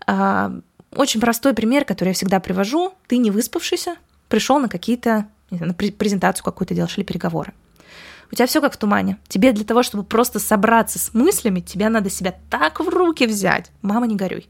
А, 0.06 0.52
очень 0.92 1.22
простой 1.22 1.54
пример, 1.54 1.86
который 1.86 2.10
я 2.10 2.14
всегда 2.14 2.42
привожу. 2.42 2.94
Ты 3.08 3.18
не 3.18 3.32
выспавшийся, 3.32 3.96
пришел 4.28 4.60
на 4.60 4.68
какие-то, 4.68 5.30
на 5.50 5.74
презентацию 5.74 6.44
какую-то 6.44 6.74
делаешь 6.74 6.98
или 6.98 7.06
переговоры. 7.06 7.54
У 8.32 8.36
тебя 8.36 8.46
все 8.46 8.62
как 8.62 8.74
в 8.74 8.78
тумане. 8.78 9.18
Тебе 9.28 9.52
для 9.52 9.66
того, 9.66 9.84
чтобы 9.84 10.04
просто 10.04 10.40
собраться 10.40 11.00
с 11.00 11.14
мыслями, 11.14 11.62
тебе 11.62 11.90
надо 11.90 12.10
себя 12.10 12.36
так 12.50 12.80
в 12.80 12.88
руки 12.88 13.26
взять. 13.26 13.72
Мама, 13.82 14.08
не 14.08 14.16
горюй. 14.16 14.48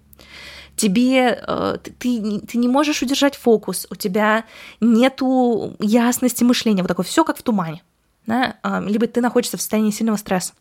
Тебе 0.75 1.41
э, 1.45 1.77
ты, 1.83 1.91
ты, 1.91 2.39
ты 2.39 2.57
не 2.57 2.67
можешь 2.67 3.01
удержать 3.01 3.35
фокус, 3.35 3.85
у 3.89 3.95
тебя 3.95 4.45
нету 4.79 5.75
ясности 5.79 6.43
мышления, 6.43 6.83
вот 6.83 6.87
такое 6.87 7.05
все 7.05 7.25
как 7.25 7.37
в 7.37 7.43
тумане. 7.43 7.83
Да? 8.25 8.55
Э, 8.63 8.81
либо 8.85 9.07
ты 9.07 9.19
находишься 9.19 9.57
в 9.57 9.61
состоянии 9.61 9.91
сильного 9.91 10.17
стресса. 10.17 10.53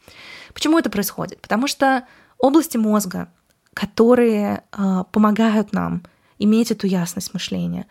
Почему 0.54 0.78
это 0.78 0.90
происходит? 0.90 1.40
Потому 1.40 1.68
что 1.68 2.04
области 2.38 2.76
мозга, 2.76 3.28
которые 3.74 4.64
э, 4.72 5.04
помогают 5.12 5.72
нам 5.72 6.02
иметь 6.38 6.70
эту 6.70 6.86
ясность 6.86 7.32
мышления, 7.34 7.86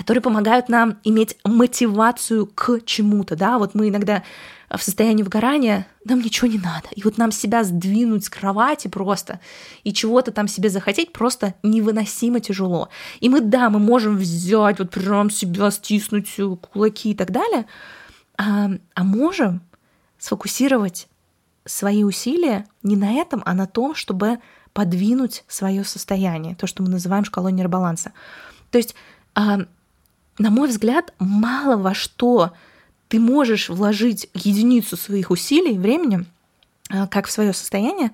которые 0.00 0.22
помогают 0.22 0.70
нам 0.70 0.98
иметь 1.04 1.36
мотивацию 1.44 2.46
к 2.46 2.80
чему-то, 2.86 3.36
да, 3.36 3.58
вот 3.58 3.74
мы 3.74 3.90
иногда 3.90 4.22
в 4.70 4.82
состоянии 4.82 5.22
выгорания, 5.22 5.86
нам 6.06 6.22
ничего 6.22 6.48
не 6.48 6.56
надо, 6.56 6.88
и 6.92 7.02
вот 7.02 7.18
нам 7.18 7.30
себя 7.30 7.64
сдвинуть 7.64 8.24
с 8.24 8.30
кровати 8.30 8.88
просто 8.88 9.40
и 9.84 9.92
чего-то 9.92 10.32
там 10.32 10.48
себе 10.48 10.70
захотеть 10.70 11.12
просто 11.12 11.52
невыносимо 11.62 12.40
тяжело. 12.40 12.88
И 13.20 13.28
мы, 13.28 13.42
да, 13.42 13.68
мы 13.68 13.78
можем 13.78 14.16
взять, 14.16 14.78
вот 14.78 14.90
прям 14.90 15.28
себя 15.28 15.70
стиснуть 15.70 16.34
кулаки 16.72 17.10
и 17.10 17.14
так 17.14 17.30
далее, 17.30 17.66
а, 18.38 18.70
а 18.94 19.04
можем 19.04 19.60
сфокусировать 20.18 21.08
свои 21.66 22.04
усилия 22.04 22.64
не 22.82 22.96
на 22.96 23.12
этом, 23.12 23.42
а 23.44 23.52
на 23.52 23.66
том, 23.66 23.94
чтобы 23.94 24.38
подвинуть 24.72 25.44
свое 25.46 25.84
состояние, 25.84 26.54
то, 26.54 26.66
что 26.66 26.82
мы 26.82 26.88
называем 26.88 27.26
шкалой 27.26 27.52
нейробаланса. 27.52 28.12
То 28.70 28.78
есть 28.78 28.94
а, 29.34 29.66
на 30.40 30.50
мой 30.50 30.68
взгляд, 30.68 31.12
мало 31.18 31.76
во 31.76 31.92
что 31.92 32.52
ты 33.08 33.20
можешь 33.20 33.68
вложить 33.68 34.28
единицу 34.32 34.96
своих 34.96 35.30
усилий, 35.30 35.78
времени, 35.78 36.24
а, 36.88 37.06
как 37.06 37.26
в 37.26 37.30
свое 37.30 37.52
состояние, 37.52 38.12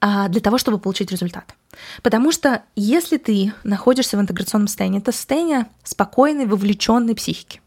а, 0.00 0.28
для 0.28 0.40
того, 0.40 0.56
чтобы 0.56 0.78
получить 0.78 1.12
результат. 1.12 1.54
Потому 2.02 2.32
что 2.32 2.62
если 2.76 3.18
ты 3.18 3.52
находишься 3.62 4.16
в 4.16 4.20
интеграционном 4.20 4.68
состоянии, 4.68 5.00
это 5.00 5.12
состояние 5.12 5.66
спокойной, 5.84 6.46
вовлеченной 6.46 7.14
психики. 7.14 7.59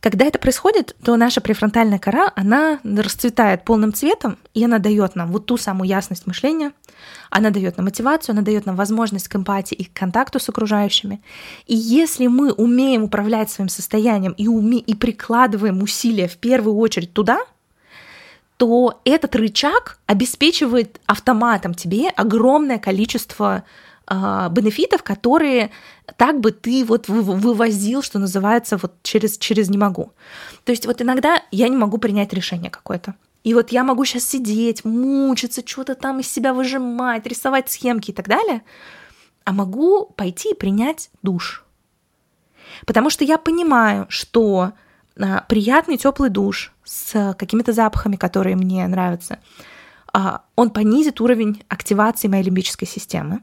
Когда 0.00 0.26
это 0.26 0.38
происходит, 0.38 0.94
то 1.02 1.16
наша 1.16 1.40
префронтальная 1.40 1.98
кора, 1.98 2.32
она 2.36 2.78
расцветает 2.84 3.64
полным 3.64 3.92
цветом, 3.92 4.38
и 4.54 4.64
она 4.64 4.78
дает 4.78 5.16
нам 5.16 5.32
вот 5.32 5.46
ту 5.46 5.56
самую 5.56 5.88
ясность 5.88 6.26
мышления, 6.26 6.72
она 7.30 7.50
дает 7.50 7.76
нам 7.76 7.86
мотивацию, 7.86 8.34
она 8.34 8.42
дает 8.42 8.64
нам 8.64 8.76
возможность 8.76 9.26
к 9.26 9.34
эмпатии 9.34 9.74
и 9.74 9.84
к 9.84 9.92
контакту 9.92 10.38
с 10.38 10.48
окружающими. 10.48 11.20
И 11.66 11.74
если 11.74 12.28
мы 12.28 12.52
умеем 12.52 13.02
управлять 13.02 13.50
своим 13.50 13.68
состоянием 13.68 14.32
и, 14.32 14.46
уме- 14.46 14.78
и 14.78 14.94
прикладываем 14.94 15.82
усилия 15.82 16.28
в 16.28 16.36
первую 16.36 16.76
очередь 16.76 17.12
туда, 17.12 17.40
то 18.56 19.00
этот 19.04 19.34
рычаг 19.36 19.98
обеспечивает 20.06 21.00
автоматом 21.06 21.74
тебе 21.74 22.08
огромное 22.10 22.78
количество 22.78 23.64
э, 24.08 24.48
бенефитов, 24.50 25.02
которые 25.02 25.70
так 26.16 26.40
бы 26.40 26.50
ты 26.52 26.84
вот 26.84 27.08
вывозил, 27.08 28.02
что 28.02 28.18
называется, 28.18 28.76
вот 28.76 28.94
через, 29.02 29.38
через 29.38 29.68
не 29.68 29.78
могу. 29.78 30.12
То 30.64 30.72
есть 30.72 30.86
вот 30.86 31.02
иногда 31.02 31.42
я 31.50 31.68
не 31.68 31.76
могу 31.76 31.98
принять 31.98 32.32
решение 32.32 32.70
какое-то. 32.70 33.14
И 33.44 33.54
вот 33.54 33.70
я 33.70 33.84
могу 33.84 34.04
сейчас 34.04 34.24
сидеть, 34.24 34.84
мучиться, 34.84 35.62
что-то 35.64 35.94
там 35.94 36.20
из 36.20 36.28
себя 36.30 36.52
выжимать, 36.52 37.26
рисовать 37.26 37.70
схемки 37.70 38.10
и 38.10 38.14
так 38.14 38.28
далее, 38.28 38.62
а 39.44 39.52
могу 39.52 40.06
пойти 40.16 40.50
и 40.50 40.54
принять 40.54 41.10
душ. 41.22 41.64
Потому 42.86 43.10
что 43.10 43.24
я 43.24 43.38
понимаю, 43.38 44.06
что 44.08 44.72
а, 45.18 45.44
приятный 45.48 45.96
теплый 45.96 46.30
душ 46.30 46.72
с 46.84 47.34
какими-то 47.38 47.72
запахами, 47.72 48.16
которые 48.16 48.56
мне 48.56 48.86
нравятся, 48.86 49.38
а, 50.12 50.42
он 50.56 50.70
понизит 50.70 51.20
уровень 51.20 51.62
активации 51.68 52.28
моей 52.28 52.44
лимбической 52.44 52.86
системы 52.86 53.40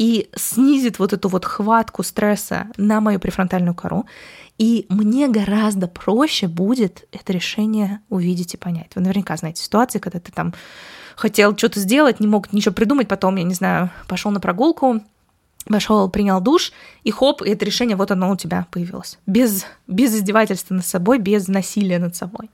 и 0.00 0.30
снизит 0.34 0.98
вот 0.98 1.12
эту 1.12 1.28
вот 1.28 1.44
хватку 1.44 2.02
стресса 2.02 2.68
на 2.78 3.02
мою 3.02 3.20
префронтальную 3.20 3.74
кору. 3.74 4.06
И 4.56 4.86
мне 4.88 5.28
гораздо 5.28 5.88
проще 5.88 6.48
будет 6.48 7.06
это 7.12 7.34
решение 7.34 8.00
увидеть 8.08 8.54
и 8.54 8.56
понять. 8.56 8.92
Вы 8.94 9.02
наверняка 9.02 9.36
знаете 9.36 9.62
ситуации, 9.62 9.98
когда 9.98 10.18
ты 10.18 10.32
там 10.32 10.54
хотел 11.16 11.54
что-то 11.54 11.80
сделать, 11.80 12.18
не 12.18 12.26
мог 12.26 12.50
ничего 12.50 12.74
придумать, 12.74 13.08
потом, 13.08 13.36
я 13.36 13.42
не 13.42 13.52
знаю, 13.52 13.90
пошел 14.08 14.30
на 14.30 14.40
прогулку, 14.40 15.02
пошел, 15.66 16.08
принял 16.08 16.40
душ, 16.40 16.72
и 17.04 17.10
хоп, 17.10 17.42
и 17.42 17.50
это 17.50 17.66
решение, 17.66 17.94
вот 17.94 18.10
оно 18.10 18.30
у 18.30 18.36
тебя 18.36 18.66
появилось. 18.70 19.18
Без, 19.26 19.66
без 19.86 20.14
издевательства 20.14 20.72
над 20.72 20.86
собой, 20.86 21.18
без 21.18 21.46
насилия 21.46 21.98
над 21.98 22.16
собой. 22.16 22.48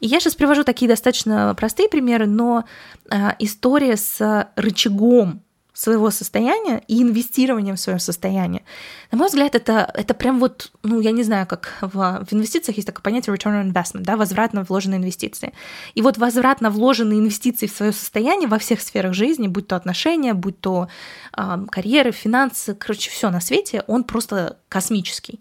И 0.00 0.06
я 0.06 0.20
сейчас 0.20 0.34
привожу 0.34 0.64
такие 0.64 0.86
достаточно 0.90 1.54
простые 1.56 1.88
примеры, 1.88 2.26
но 2.26 2.66
э, 3.10 3.30
история 3.38 3.96
с 3.96 4.50
рычагом 4.54 5.43
своего 5.74 6.10
состояния 6.10 6.82
и 6.86 7.02
инвестированием 7.02 7.74
в 7.74 7.80
свое 7.80 7.98
состояние. 7.98 8.62
На 9.10 9.18
мой 9.18 9.26
взгляд, 9.26 9.56
это, 9.56 9.90
это 9.92 10.14
прям 10.14 10.38
вот, 10.38 10.70
ну, 10.84 11.00
я 11.00 11.10
не 11.10 11.24
знаю, 11.24 11.48
как 11.48 11.78
в, 11.80 12.24
в 12.24 12.32
инвестициях 12.32 12.76
есть 12.76 12.86
такое 12.86 13.02
понятие 13.02 13.34
return 13.34 13.60
on 13.60 13.72
investment, 13.72 14.02
да, 14.02 14.16
возврат 14.16 14.52
на 14.52 14.62
вложенные 14.62 14.98
инвестиции. 14.98 15.52
И 15.94 16.00
вот 16.00 16.16
возврат 16.16 16.60
на 16.60 16.70
вложенные 16.70 17.18
инвестиции 17.18 17.66
в 17.66 17.72
свое 17.72 17.92
состояние 17.92 18.48
во 18.48 18.58
всех 18.58 18.80
сферах 18.80 19.14
жизни, 19.14 19.48
будь 19.48 19.66
то 19.66 19.74
отношения, 19.74 20.32
будь 20.32 20.60
то 20.60 20.88
э, 21.36 21.66
карьеры, 21.68 22.12
финансы, 22.12 22.76
короче, 22.76 23.10
все 23.10 23.30
на 23.30 23.40
свете, 23.40 23.82
он 23.88 24.04
просто 24.04 24.58
космический. 24.68 25.40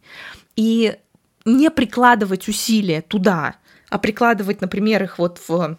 И 0.56 0.98
не 1.46 1.70
прикладывать 1.70 2.48
усилия 2.48 3.02
туда, 3.02 3.56
а 3.90 4.00
прикладывать, 4.00 4.62
например, 4.62 5.04
их 5.04 5.20
вот 5.20 5.40
в 5.48 5.78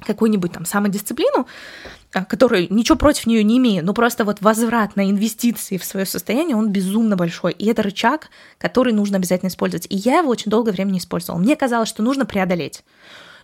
какую-нибудь 0.00 0.52
там 0.52 0.64
самодисциплину, 0.64 1.46
который 2.12 2.66
ничего 2.68 2.96
против 2.96 3.26
нее 3.26 3.42
не 3.42 3.58
имею, 3.58 3.84
но 3.84 3.94
просто 3.94 4.24
вот 4.24 4.40
возврат 4.40 4.96
на 4.96 5.08
инвестиции 5.10 5.78
в 5.78 5.84
свое 5.84 6.04
состояние, 6.04 6.56
он 6.56 6.70
безумно 6.70 7.16
большой. 7.16 7.52
И 7.52 7.66
это 7.66 7.82
рычаг, 7.82 8.28
который 8.58 8.92
нужно 8.92 9.16
обязательно 9.16 9.48
использовать. 9.48 9.86
И 9.88 9.96
я 9.96 10.18
его 10.18 10.28
очень 10.28 10.50
долгое 10.50 10.72
время 10.72 10.90
не 10.90 10.98
использовала. 10.98 11.40
Мне 11.40 11.56
казалось, 11.56 11.88
что 11.88 12.02
нужно 12.02 12.26
преодолеть. 12.26 12.84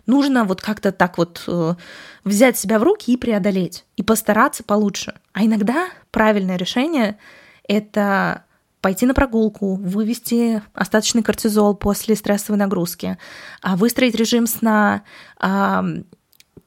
Нужно 0.05 0.43
вот 0.43 0.61
как-то 0.61 0.91
так 0.91 1.17
вот 1.17 1.43
э, 1.47 1.75
взять 2.23 2.57
себя 2.57 2.79
в 2.79 2.83
руки 2.83 3.11
и 3.11 3.17
преодолеть, 3.17 3.85
и 3.95 4.03
постараться 4.03 4.63
получше. 4.63 5.15
А 5.33 5.43
иногда 5.43 5.89
правильное 6.11 6.55
решение— 6.55 7.17
это 7.67 8.45
пойти 8.81 9.05
на 9.05 9.13
прогулку, 9.13 9.75
вывести 9.75 10.61
остаточный 10.73 11.21
кортизол 11.21 11.75
после 11.75 12.15
стрессовой 12.15 12.57
нагрузки, 12.57 13.17
а 13.61 13.75
выстроить 13.75 14.15
режим 14.15 14.47
сна, 14.47 15.03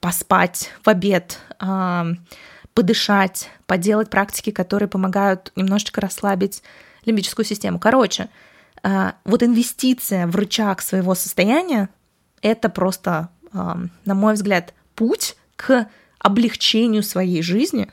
поспать 0.02 0.72
в 0.82 0.88
обед, 0.88 1.38
подышать, 2.74 3.50
поделать 3.66 4.10
практики, 4.10 4.50
которые 4.50 4.88
помогают 4.88 5.52
немножечко 5.54 6.00
расслабить 6.00 6.62
лимбическую 7.04 7.46
систему. 7.46 7.78
Короче, 7.78 8.28
а, 8.82 9.14
вот 9.24 9.44
инвестиция 9.44 10.26
в 10.26 10.34
рычаг 10.34 10.82
своего 10.82 11.14
состояния— 11.14 11.88
это 12.42 12.68
просто, 12.68 13.28
на 13.52 14.14
мой 14.14 14.34
взгляд, 14.34 14.74
путь 14.96 15.36
к 15.54 15.88
облегчению 16.18 17.04
своей 17.04 17.42
жизни 17.42 17.88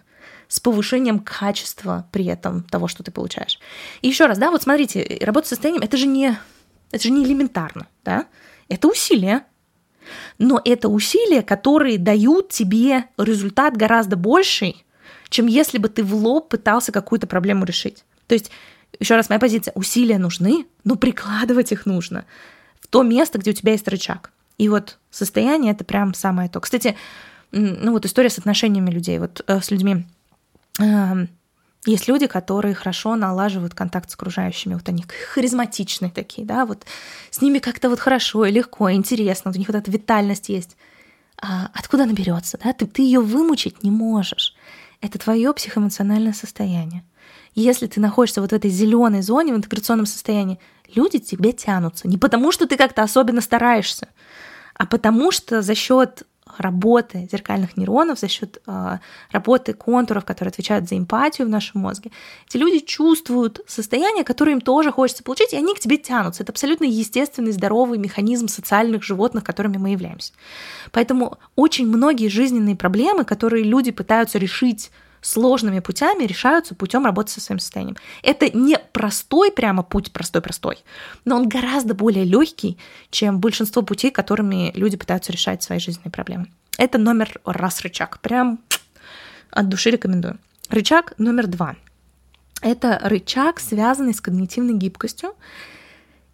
с 0.47 0.59
повышением 0.59 1.19
качества 1.19 2.07
при 2.11 2.25
этом 2.25 2.63
того, 2.63 2.87
что 2.87 3.03
ты 3.03 3.11
получаешь. 3.11 3.59
И 4.01 4.07
еще 4.07 4.25
раз, 4.25 4.39
да, 4.39 4.49
вот 4.49 4.63
смотрите, 4.63 5.19
работа 5.21 5.45
с 5.45 5.49
состоянием— 5.49 5.83
это 5.83 5.95
же 5.95 6.07
не, 6.07 6.35
это 6.91 7.03
же 7.03 7.11
не 7.11 7.23
элементарно, 7.23 7.85
да? 8.03 8.25
Это 8.67 8.87
усилие, 8.87 9.43
но 10.37 10.61
это 10.63 10.89
усилия, 10.89 11.41
которые 11.41 11.97
дают 11.97 12.49
тебе 12.49 13.05
результат 13.17 13.77
гораздо 13.77 14.15
больший, 14.15 14.85
чем 15.29 15.47
если 15.47 15.77
бы 15.77 15.89
ты 15.89 16.03
в 16.03 16.13
лоб 16.13 16.49
пытался 16.49 16.91
какую-то 16.91 17.27
проблему 17.27 17.65
решить. 17.65 18.03
То 18.27 18.33
есть, 18.33 18.51
еще 18.99 19.15
раз, 19.15 19.29
моя 19.29 19.39
позиция, 19.39 19.71
усилия 19.75 20.17
нужны, 20.17 20.65
но 20.83 20.95
прикладывать 20.95 21.71
их 21.71 21.85
нужно 21.85 22.25
в 22.79 22.87
то 22.87 23.03
место, 23.03 23.37
где 23.37 23.51
у 23.51 23.53
тебя 23.53 23.73
есть 23.73 23.87
рычаг. 23.87 24.31
И 24.57 24.67
вот 24.67 24.97
состояние— 25.11 25.71
это 25.73 25.83
прям 25.83 26.13
самое 26.13 26.49
то. 26.49 26.59
Кстати, 26.59 26.95
ну 27.51 27.91
вот 27.91 28.05
история 28.05 28.29
с 28.29 28.37
отношениями 28.37 28.91
людей, 28.91 29.19
вот 29.19 29.41
э, 29.47 29.61
с 29.61 29.71
людьми. 29.71 30.05
Есть 31.89 32.07
люди, 32.07 32.27
которые 32.27 32.75
хорошо 32.75 33.15
налаживают 33.15 33.73
контакт 33.73 34.11
с 34.11 34.13
окружающими, 34.13 34.75
вот 34.75 34.87
они 34.87 35.03
харизматичные 35.33 36.11
такие, 36.11 36.45
да, 36.45 36.67
вот 36.67 36.85
с 37.31 37.41
ними 37.41 37.57
как-то 37.57 37.89
вот 37.89 37.99
хорошо 37.99 38.45
и 38.45 38.51
легко, 38.51 38.89
и 38.89 38.93
интересно, 38.93 39.49
вот 39.49 39.55
у 39.55 39.59
них 39.59 39.69
вот 39.69 39.75
эта 39.75 39.89
витальность 39.89 40.49
есть. 40.49 40.77
А 41.41 41.71
откуда 41.73 42.03
она 42.03 42.13
берется, 42.13 42.59
да? 42.63 42.73
Ты, 42.73 42.85
ты 42.85 43.01
ее 43.01 43.21
вымучить 43.21 43.83
не 43.83 43.89
можешь. 43.89 44.53
Это 45.01 45.17
твое 45.17 45.51
психоэмоциональное 45.51 46.33
состояние. 46.33 47.03
Если 47.55 47.87
ты 47.87 47.99
находишься 47.99 48.41
вот 48.41 48.51
в 48.51 48.55
этой 48.55 48.69
зеленой 48.69 49.23
зоне, 49.23 49.53
в 49.53 49.57
интеграционном 49.57 50.05
состоянии, 50.05 50.59
люди 50.93 51.17
тебе 51.17 51.53
тянутся. 51.53 52.07
Не 52.07 52.19
потому, 52.19 52.51
что 52.51 52.67
ты 52.67 52.77
как-то 52.77 53.01
особенно 53.01 53.41
стараешься, 53.41 54.09
а 54.75 54.85
потому 54.85 55.31
что 55.31 55.63
за 55.63 55.73
счет 55.73 56.27
работы 56.57 57.27
зеркальных 57.31 57.77
нейронов, 57.77 58.19
за 58.19 58.27
счет 58.27 58.57
э, 58.57 58.59
а, 58.67 58.99
работы 59.31 59.73
контуров, 59.73 60.25
которые 60.25 60.49
отвечают 60.49 60.87
за 60.87 60.97
эмпатию 60.97 61.47
в 61.47 61.49
нашем 61.49 61.81
мозге, 61.81 62.11
эти 62.47 62.57
люди 62.57 62.79
чувствуют 62.79 63.61
состояние, 63.67 64.23
которое 64.23 64.53
им 64.53 64.61
тоже 64.61 64.91
хочется 64.91 65.23
получить, 65.23 65.53
и 65.53 65.57
они 65.57 65.73
к 65.75 65.79
тебе 65.79 65.97
тянутся. 65.97 66.43
Это 66.43 66.51
абсолютно 66.51 66.85
естественный, 66.85 67.51
здоровый 67.51 67.97
механизм 67.97 68.47
социальных 68.47 69.03
животных, 69.03 69.43
которыми 69.43 69.77
мы 69.77 69.91
являемся. 69.91 70.33
Поэтому 70.91 71.37
очень 71.55 71.87
многие 71.87 72.29
жизненные 72.29 72.75
проблемы, 72.75 73.23
которые 73.25 73.63
люди 73.63 73.91
пытаются 73.91 74.37
решить 74.37 74.91
сложными 75.21 75.79
путями 75.79 76.23
решаются 76.23 76.75
путем 76.75 77.05
работы 77.05 77.31
со 77.31 77.41
своим 77.41 77.59
состоянием. 77.59 77.97
Это 78.23 78.49
не 78.49 78.77
простой 78.77 79.51
прямо 79.51 79.83
путь, 79.83 80.11
простой-простой, 80.11 80.83
но 81.25 81.35
он 81.35 81.47
гораздо 81.47 81.93
более 81.93 82.25
легкий, 82.25 82.77
чем 83.09 83.39
большинство 83.39 83.81
путей, 83.81 84.11
которыми 84.11 84.71
люди 84.75 84.97
пытаются 84.97 85.31
решать 85.31 85.63
свои 85.63 85.79
жизненные 85.79 86.11
проблемы. 86.11 86.47
Это 86.77 86.97
номер 86.97 87.39
раз 87.45 87.81
рычаг. 87.81 88.19
Прям 88.21 88.59
от 89.51 89.67
души 89.67 89.91
рекомендую. 89.91 90.37
Рычаг 90.69 91.13
номер 91.17 91.47
два. 91.47 91.75
Это 92.61 92.99
рычаг, 93.03 93.59
связанный 93.59 94.13
с 94.13 94.21
когнитивной 94.21 94.73
гибкостью 94.73 95.33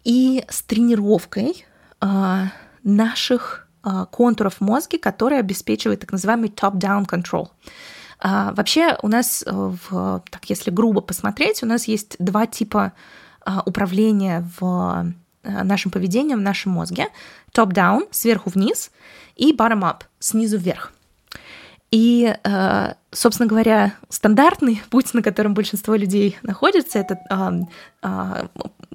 и 0.04 0.44
с 0.48 0.62
тренировкой 0.62 1.66
э, 2.00 2.42
наших 2.82 3.68
э, 3.84 4.06
контуров 4.10 4.60
мозга, 4.60 4.98
которые 4.98 5.40
обеспечивают 5.40 6.00
так 6.00 6.12
называемый 6.12 6.48
top-down 6.48 7.06
control. 7.06 7.48
А, 8.18 8.52
вообще 8.52 8.96
у 9.02 9.08
нас, 9.08 9.44
э, 9.46 9.50
в, 9.52 10.22
так 10.30 10.44
если 10.48 10.70
грубо 10.70 11.00
посмотреть, 11.00 11.62
у 11.62 11.66
нас 11.66 11.86
есть 11.86 12.16
два 12.18 12.46
типа 12.46 12.92
а, 13.44 13.62
управления 13.66 14.48
в 14.58 15.12
э, 15.42 15.62
нашим 15.62 15.90
поведением 15.90 16.38
в 16.38 16.42
нашем 16.42 16.72
мозге. 16.72 17.08
Top-down, 17.52 18.08
сверху 18.10 18.50
вниз, 18.50 18.90
и 19.36 19.54
bottom-up, 19.54 20.02
снизу 20.18 20.58
вверх. 20.58 20.92
И, 21.90 22.34
э, 22.42 22.94
собственно 23.12 23.48
говоря, 23.48 23.94
стандартный 24.08 24.82
путь, 24.90 25.12
на 25.14 25.22
котором 25.22 25.54
большинство 25.54 25.94
людей 25.94 26.38
находится, 26.42 26.98
это 26.98 27.18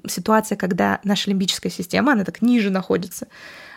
ситуация, 0.08 0.56
когда 0.56 0.98
наша 1.04 1.30
лимбическая 1.30 1.70
система, 1.70 2.12
она 2.12 2.24
так 2.24 2.42
ниже 2.42 2.70
находится, 2.70 3.28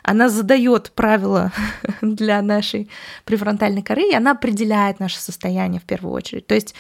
она 0.06 0.30
задает 0.30 0.92
правила 0.92 1.52
для 2.02 2.42
нашей 2.42 2.90
префронтальной 3.26 3.82
коры, 3.82 4.04
и 4.12 4.16
она 4.16 4.32
определяет 4.32 5.00
наше 5.00 5.20
состояние 5.20 5.82
в 5.82 5.86
первую 5.86 6.14
очередь. 6.14 6.48
То 6.48 6.54
есть 6.54 6.76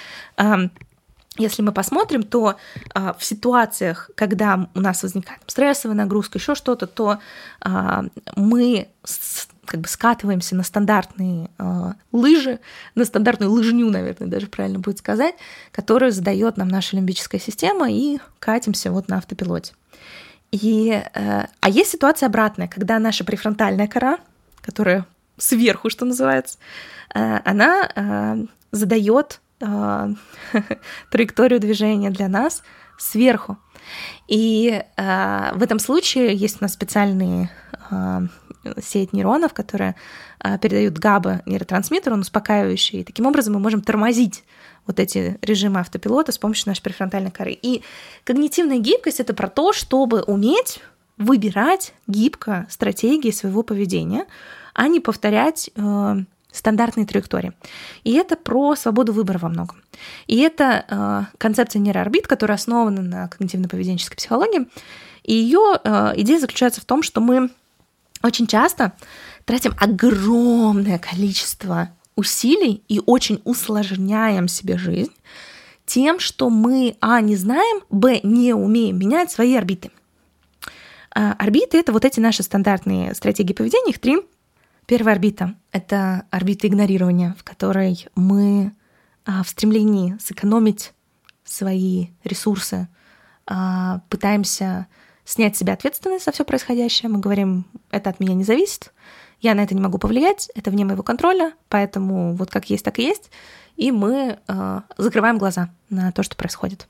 если 1.37 1.61
мы 1.61 1.73
посмотрим, 1.73 2.23
то 2.23 2.55
а, 2.93 3.13
в 3.13 3.23
ситуациях, 3.23 4.09
когда 4.15 4.69
у 4.73 4.79
нас 4.79 5.03
возникает 5.03 5.41
стрессовая 5.47 5.97
нагрузка, 5.97 6.37
еще 6.37 6.55
что-то, 6.55 6.87
то 6.87 7.19
а, 7.59 8.05
мы 8.37 8.87
с, 9.03 9.49
как 9.65 9.81
бы 9.81 9.87
скатываемся 9.89 10.55
на 10.55 10.63
стандартные 10.63 11.49
а, 11.57 11.95
лыжи, 12.13 12.59
на 12.95 13.03
стандартную 13.03 13.51
лыжню, 13.51 13.89
наверное, 13.89 14.29
даже 14.29 14.47
правильно 14.47 14.79
будет 14.79 14.99
сказать, 14.99 15.35
которую 15.73 16.13
задает 16.13 16.55
нам 16.55 16.69
наша 16.69 16.95
лимбическая 16.95 17.41
система, 17.41 17.91
и 17.91 18.19
катимся 18.39 18.93
вот 18.93 19.09
на 19.09 19.17
автопилоте. 19.17 19.73
И, 20.51 20.91
э, 20.91 21.45
а 21.59 21.69
есть 21.69 21.91
ситуация 21.91 22.27
обратная, 22.27 22.67
когда 22.67 22.99
наша 22.99 23.23
префронтальная 23.23 23.87
кора, 23.87 24.19
которая 24.61 25.05
сверху, 25.37 25.89
что 25.89 26.05
называется, 26.05 26.57
э, 27.13 27.39
она 27.43 27.89
э, 27.95 28.45
задает 28.71 29.41
траекторию 31.11 31.61
движения 31.61 32.09
для 32.09 32.27
нас 32.27 32.61
сверху. 32.97 33.57
И 34.27 34.83
э, 34.97 35.51
в 35.53 35.63
этом 35.63 35.79
случае 35.79 36.35
есть 36.35 36.57
у 36.59 36.63
нас 36.63 36.73
специальные 36.73 37.49
э, 37.91 38.21
сеть 38.81 39.13
нейронов, 39.13 39.53
которые 39.53 39.95
э, 40.43 40.57
передают 40.57 40.97
ГАБА 40.97 41.41
нейротрансмиттер, 41.45 42.13
он 42.13 42.21
успокаивающий. 42.21 43.01
И 43.01 43.03
таким 43.03 43.27
образом 43.27 43.53
мы 43.53 43.59
можем 43.59 43.81
тормозить 43.81 44.43
вот 44.87 44.99
эти 44.99 45.37
режимы 45.41 45.79
автопилота 45.79 46.31
с 46.31 46.37
помощью 46.37 46.69
нашей 46.69 46.81
префронтальной 46.81 47.31
коры. 47.31 47.57
И 47.59 47.81
когнитивная 48.23 48.77
гибкость— 48.77 49.19
это 49.21 49.33
про 49.33 49.47
то, 49.47 49.73
чтобы 49.73 50.21
уметь 50.21 50.79
выбирать 51.17 51.93
гибко 52.07 52.67
стратегии 52.69 53.31
своего 53.31 53.63
поведения, 53.63 54.25
а 54.73 54.87
не 54.87 54.99
повторять 54.99 55.69
э, 55.75 56.15
стандартные 56.51 57.05
траектории. 57.05 57.53
И 58.03 58.13
это 58.13 58.35
про 58.35 58.75
свободу 58.75 59.13
выбора 59.13 59.37
во 59.37 59.49
многом. 59.49 59.81
И 60.27 60.37
это 60.39 60.85
э, 60.87 61.37
концепция 61.37 61.79
нейроорбит, 61.79 62.27
которая 62.27 62.57
основана 62.57 63.01
на 63.01 63.29
когнитивно-поведенческой 63.29 64.17
психологии. 64.17 64.67
И 65.23 65.33
ее 65.33 65.79
э, 65.83 66.13
идея 66.17 66.39
заключается 66.39 66.81
в 66.81 66.85
том, 66.85 67.01
что 67.01 67.21
мы 67.21 67.49
очень 68.23 68.47
часто 68.47 68.93
тратим 69.45 69.73
огромное 69.79 70.99
количество 70.99 71.89
усилий 72.15 72.83
и 72.87 73.01
очень 73.05 73.41
усложняем 73.43 74.47
себе 74.47 74.77
жизнь 74.77 75.13
тем, 75.85 76.19
что 76.19 76.49
мы, 76.49 76.97
а, 76.99 77.21
не 77.21 77.35
знаем, 77.35 77.81
б, 77.89 78.19
не 78.23 78.53
умеем 78.53 78.97
менять 78.97 79.31
свои 79.31 79.55
орбиты. 79.55 79.91
А, 81.13 81.33
орбиты— 81.33 81.77
это 81.79 81.91
вот 81.91 82.05
эти 82.05 82.19
наши 82.19 82.43
стандартные 82.43 83.13
стратегии 83.13 83.53
поведения, 83.53 83.91
их 83.91 83.99
три. 83.99 84.17
Первая 84.85 85.15
орбита— 85.15 85.55
это 85.71 86.25
орбита 86.31 86.67
игнорирования, 86.67 87.35
в 87.37 87.43
которой 87.43 88.07
мы 88.15 88.73
а, 89.25 89.43
в 89.43 89.49
стремлении 89.49 90.17
сэкономить 90.19 90.93
свои 91.43 92.07
ресурсы 92.23 92.87
а, 93.45 94.01
пытаемся 94.09 94.87
снять 95.23 95.55
с 95.55 95.59
себя 95.59 95.73
ответственность 95.73 96.25
за 96.25 96.31
все 96.31 96.43
происходящее. 96.43 97.09
Мы 97.09 97.19
говорим, 97.19 97.65
это 97.91 98.09
от 98.09 98.19
меня 98.19 98.33
не 98.33 98.43
зависит, 98.43 98.91
я 99.41 99.55
на 99.55 99.61
это 99.61 99.75
не 99.75 99.81
могу 99.81 99.97
повлиять, 99.97 100.49
это 100.55 100.71
вне 100.71 100.85
моего 100.85 101.03
контроля, 101.03 101.53
поэтому 101.69 102.35
вот 102.35 102.49
как 102.49 102.69
есть, 102.69 102.85
так 102.85 102.99
и 102.99 103.03
есть. 103.03 103.31
И 103.75 103.91
мы 103.91 104.39
э, 104.47 104.81
закрываем 104.97 105.37
глаза 105.37 105.69
на 105.89 106.11
то, 106.11 106.23
что 106.23 106.35
происходит. 106.35 106.87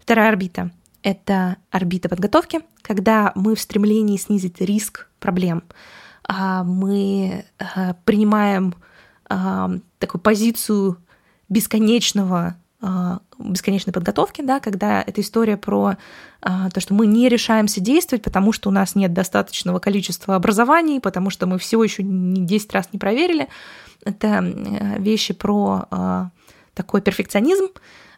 Вторая 0.00 0.30
орбита— 0.30 0.70
это 1.02 1.56
орбита 1.70 2.08
подготовки, 2.08 2.60
когда 2.80 3.32
мы 3.34 3.54
в 3.54 3.60
стремлении 3.60 4.16
снизить 4.16 4.60
риск 4.60 5.08
проблем, 5.20 5.62
э, 6.28 6.62
мы 6.64 7.44
э, 7.58 7.94
принимаем 8.04 8.74
э, 9.28 9.78
такую 9.98 10.20
позицию 10.20 10.98
бесконечного 11.48 12.56
бесконечной 13.38 13.92
подготовки, 13.92 14.42
да, 14.42 14.58
когда 14.58 15.02
эта 15.02 15.20
история 15.20 15.56
про 15.56 15.96
а, 16.40 16.68
то, 16.70 16.80
что 16.80 16.94
мы 16.94 17.06
не 17.06 17.28
решаемся 17.28 17.80
действовать, 17.80 18.24
потому 18.24 18.52
что 18.52 18.68
у 18.68 18.72
нас 18.72 18.94
нет 18.96 19.12
достаточного 19.12 19.78
количества 19.78 20.34
образований, 20.34 21.00
потому 21.00 21.30
что 21.30 21.46
мы 21.46 21.58
все 21.58 21.82
еще 21.82 22.02
не 22.02 22.44
10 22.44 22.72
раз 22.72 22.88
не 22.92 22.98
проверили. 22.98 23.48
Это 24.04 24.42
э, 24.44 24.98
вещи 25.00 25.32
про 25.32 25.86
а, 25.90 26.30
такой 26.74 27.02
перфекционизм, 27.02 27.66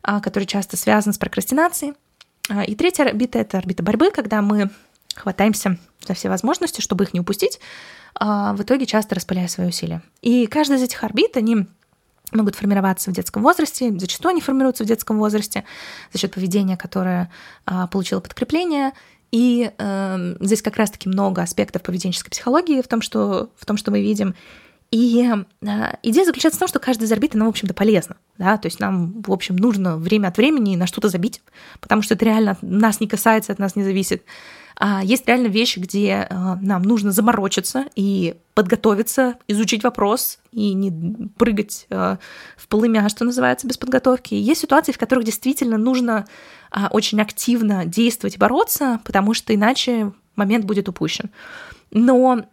который 0.02 0.44
часто 0.44 0.76
связан 0.76 1.12
с 1.12 1.18
прокрастинацией. 1.18 1.94
И 2.66 2.74
третья 2.74 3.04
орбита— 3.04 3.38
это 3.40 3.56
орбита 3.56 3.82
борьбы, 3.82 4.10
когда 4.10 4.42
мы 4.42 4.70
хватаемся 5.14 5.78
за 6.06 6.12
все 6.12 6.28
возможности, 6.28 6.82
чтобы 6.82 7.04
их 7.04 7.14
не 7.14 7.20
упустить, 7.20 7.58
в 8.20 8.56
итоге 8.58 8.84
часто 8.84 9.14
распыляя 9.14 9.48
свои 9.48 9.68
усилия. 9.68 10.02
И 10.20 10.46
каждая 10.46 10.78
из 10.78 10.82
этих 10.82 11.02
орбит, 11.02 11.38
они 11.38 11.66
могут 12.34 12.54
формироваться 12.56 13.10
в 13.10 13.14
детском 13.14 13.42
возрасте, 13.42 13.92
зачастую 13.98 14.30
они 14.30 14.40
формируются 14.40 14.84
в 14.84 14.86
детском 14.86 15.18
возрасте 15.18 15.64
за 16.12 16.18
счет 16.18 16.34
поведения, 16.34 16.76
которое 16.76 17.30
а, 17.66 17.86
получило 17.86 18.20
подкрепление. 18.20 18.92
И 19.30 19.72
э, 19.76 20.36
здесь 20.38 20.62
как 20.62 20.76
раз-таки 20.76 21.08
много 21.08 21.42
аспектов 21.42 21.82
поведенческой 21.82 22.30
психологии 22.30 22.80
в 22.82 22.86
том, 22.86 23.00
что, 23.00 23.50
в 23.56 23.66
том, 23.66 23.76
что 23.76 23.90
мы 23.90 24.00
видим. 24.00 24.36
И 24.94 25.28
э, 25.28 25.66
идея 26.04 26.24
заключается 26.24 26.56
в 26.56 26.60
том, 26.60 26.68
что 26.68 26.78
каждая 26.78 27.08
из 27.08 27.12
орбит, 27.12 27.34
она, 27.34 27.46
в 27.46 27.48
общем-то, 27.48 27.74
полезна. 27.74 28.16
Да? 28.38 28.56
То 28.58 28.66
есть 28.66 28.78
нам, 28.78 29.22
в 29.22 29.32
общем, 29.32 29.56
нужно 29.56 29.96
время 29.96 30.28
от 30.28 30.36
времени 30.36 30.76
на 30.76 30.86
что-то 30.86 31.08
забить, 31.08 31.42
потому 31.80 32.00
что 32.00 32.14
это 32.14 32.24
реально 32.24 32.56
нас 32.62 33.00
не 33.00 33.08
касается, 33.08 33.50
от 33.50 33.58
нас 33.58 33.74
не 33.74 33.82
зависит. 33.82 34.22
А 34.76 35.02
есть 35.02 35.26
реально 35.26 35.48
вещи, 35.48 35.80
где 35.80 36.28
э, 36.30 36.54
нам 36.60 36.82
нужно 36.82 37.10
заморочиться 37.10 37.86
и 37.96 38.36
подготовиться, 38.54 39.34
изучить 39.48 39.82
вопрос 39.82 40.38
и 40.52 40.74
не 40.74 41.28
прыгать 41.38 41.86
э, 41.90 42.16
в 42.56 42.68
полымя, 42.68 43.08
что 43.08 43.24
называется, 43.24 43.66
без 43.66 43.78
подготовки. 43.78 44.34
Есть 44.34 44.60
ситуации, 44.60 44.92
в 44.92 44.98
которых 44.98 45.24
действительно 45.24 45.76
нужно 45.76 46.24
а, 46.70 46.86
очень 46.92 47.20
активно 47.20 47.84
действовать 47.84 48.38
бороться, 48.38 49.00
потому 49.04 49.34
что 49.34 49.52
иначе 49.52 50.12
момент 50.36 50.66
будет 50.66 50.88
упущен. 50.88 51.30
Но 51.90 52.44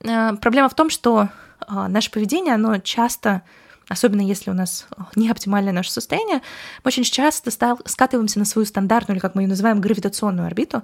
проблема 0.42 0.70
в 0.70 0.76
том, 0.76 0.90
что 0.90 1.30
наше 1.67 2.12
поведение, 2.12 2.54
оно 2.54 2.78
часто 2.80 3.43
особенно 3.91 4.21
если 4.21 4.50
у 4.50 4.54
нас 4.54 4.88
не 5.15 5.30
оптимальное 5.30 5.74
наше 5.74 5.91
состояние, 5.91 6.38
мы 6.84 6.89
очень 6.89 7.04
часто 7.04 7.52
скатываемся 7.86 8.39
на 8.39 8.45
свою 8.45 8.65
стандартную, 8.65 9.15
или 9.15 9.21
как 9.21 9.36
мы 9.36 9.43
ее 9.43 9.50
называем, 9.50 9.82
гравитационную 9.82 10.47
орбиту. 10.47 10.82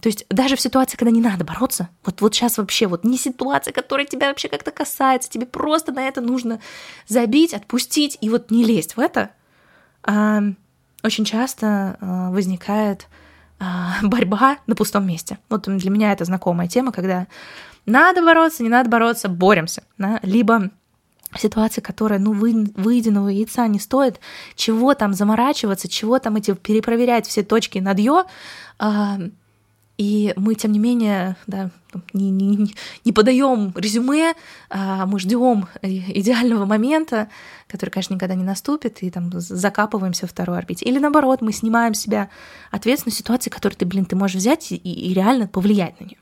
То 0.00 0.08
есть 0.08 0.26
даже 0.28 0.56
в 0.56 0.60
ситуации, 0.60 0.96
когда 0.96 1.10
не 1.10 1.22
надо 1.22 1.44
бороться, 1.44 1.88
вот, 2.04 2.20
вот 2.20 2.34
сейчас 2.34 2.58
вообще 2.58 2.86
вот 2.86 3.04
не 3.04 3.16
ситуация, 3.16 3.72
которая 3.72 4.06
тебя 4.06 4.28
вообще 4.28 4.48
как-то 4.48 4.70
касается, 4.72 5.30
тебе 5.30 5.46
просто 5.46 5.92
на 5.92 6.06
это 6.06 6.20
нужно 6.20 6.60
забить, 7.06 7.54
отпустить 7.54 8.18
и 8.20 8.28
вот 8.28 8.50
не 8.50 8.64
лезть 8.64 8.96
в 8.96 9.00
это, 9.00 9.30
а, 10.02 10.42
очень 11.02 11.24
часто 11.24 11.96
а, 12.00 12.30
возникает 12.30 13.08
а, 13.58 13.94
борьба 14.02 14.58
на 14.66 14.74
пустом 14.74 15.06
месте. 15.06 15.38
Вот 15.48 15.62
для 15.62 15.90
меня 15.90 16.12
это 16.12 16.24
знакомая 16.24 16.68
тема, 16.68 16.92
когда 16.92 17.26
надо 17.86 18.22
бороться, 18.22 18.62
не 18.62 18.68
надо 18.68 18.88
бороться, 18.88 19.28
боремся. 19.28 19.82
Да? 19.98 20.20
Либо 20.22 20.70
ситуация, 21.38 21.82
которая, 21.82 22.18
ну, 22.18 22.32
вы, 22.32 22.70
выеденного 22.74 23.28
яйца 23.28 23.66
не 23.68 23.78
стоит, 23.78 24.20
чего 24.56 24.94
там 24.94 25.14
заморачиваться, 25.14 25.88
чего 25.88 26.18
там 26.18 26.36
эти 26.36 26.54
перепроверять 26.54 27.26
все 27.26 27.42
точки 27.42 27.78
над 27.78 27.98
«ё», 27.98 28.24
а, 28.78 29.18
и 30.00 30.32
мы, 30.36 30.54
тем 30.54 30.72
не 30.72 30.78
менее, 30.78 31.36
да, 31.46 31.68
не, 32.14 32.30
не, 32.30 32.74
не 33.04 33.12
подаем 33.12 33.70
резюме, 33.76 34.32
а 34.70 35.04
мы 35.04 35.18
ждем 35.18 35.68
идеального 35.82 36.64
момента, 36.64 37.28
который, 37.68 37.90
конечно, 37.90 38.14
никогда 38.14 38.34
не 38.34 38.42
наступит, 38.42 39.02
и 39.02 39.10
там 39.10 39.30
закапываемся 39.34 40.26
в 40.26 40.30
второй 40.30 40.56
орбите. 40.56 40.86
Или 40.86 40.98
наоборот, 40.98 41.42
мы 41.42 41.52
снимаем 41.52 41.92
с 41.92 42.00
себя 42.00 42.30
ответственность 42.70 43.18
ситуации, 43.18 43.50
которую 43.50 43.76
ты, 43.76 43.84
блин, 43.84 44.06
ты 44.06 44.16
можешь 44.16 44.36
взять 44.36 44.72
и, 44.72 44.76
и 44.76 45.12
реально 45.12 45.48
повлиять 45.48 46.00
на 46.00 46.04
нее. 46.06 46.18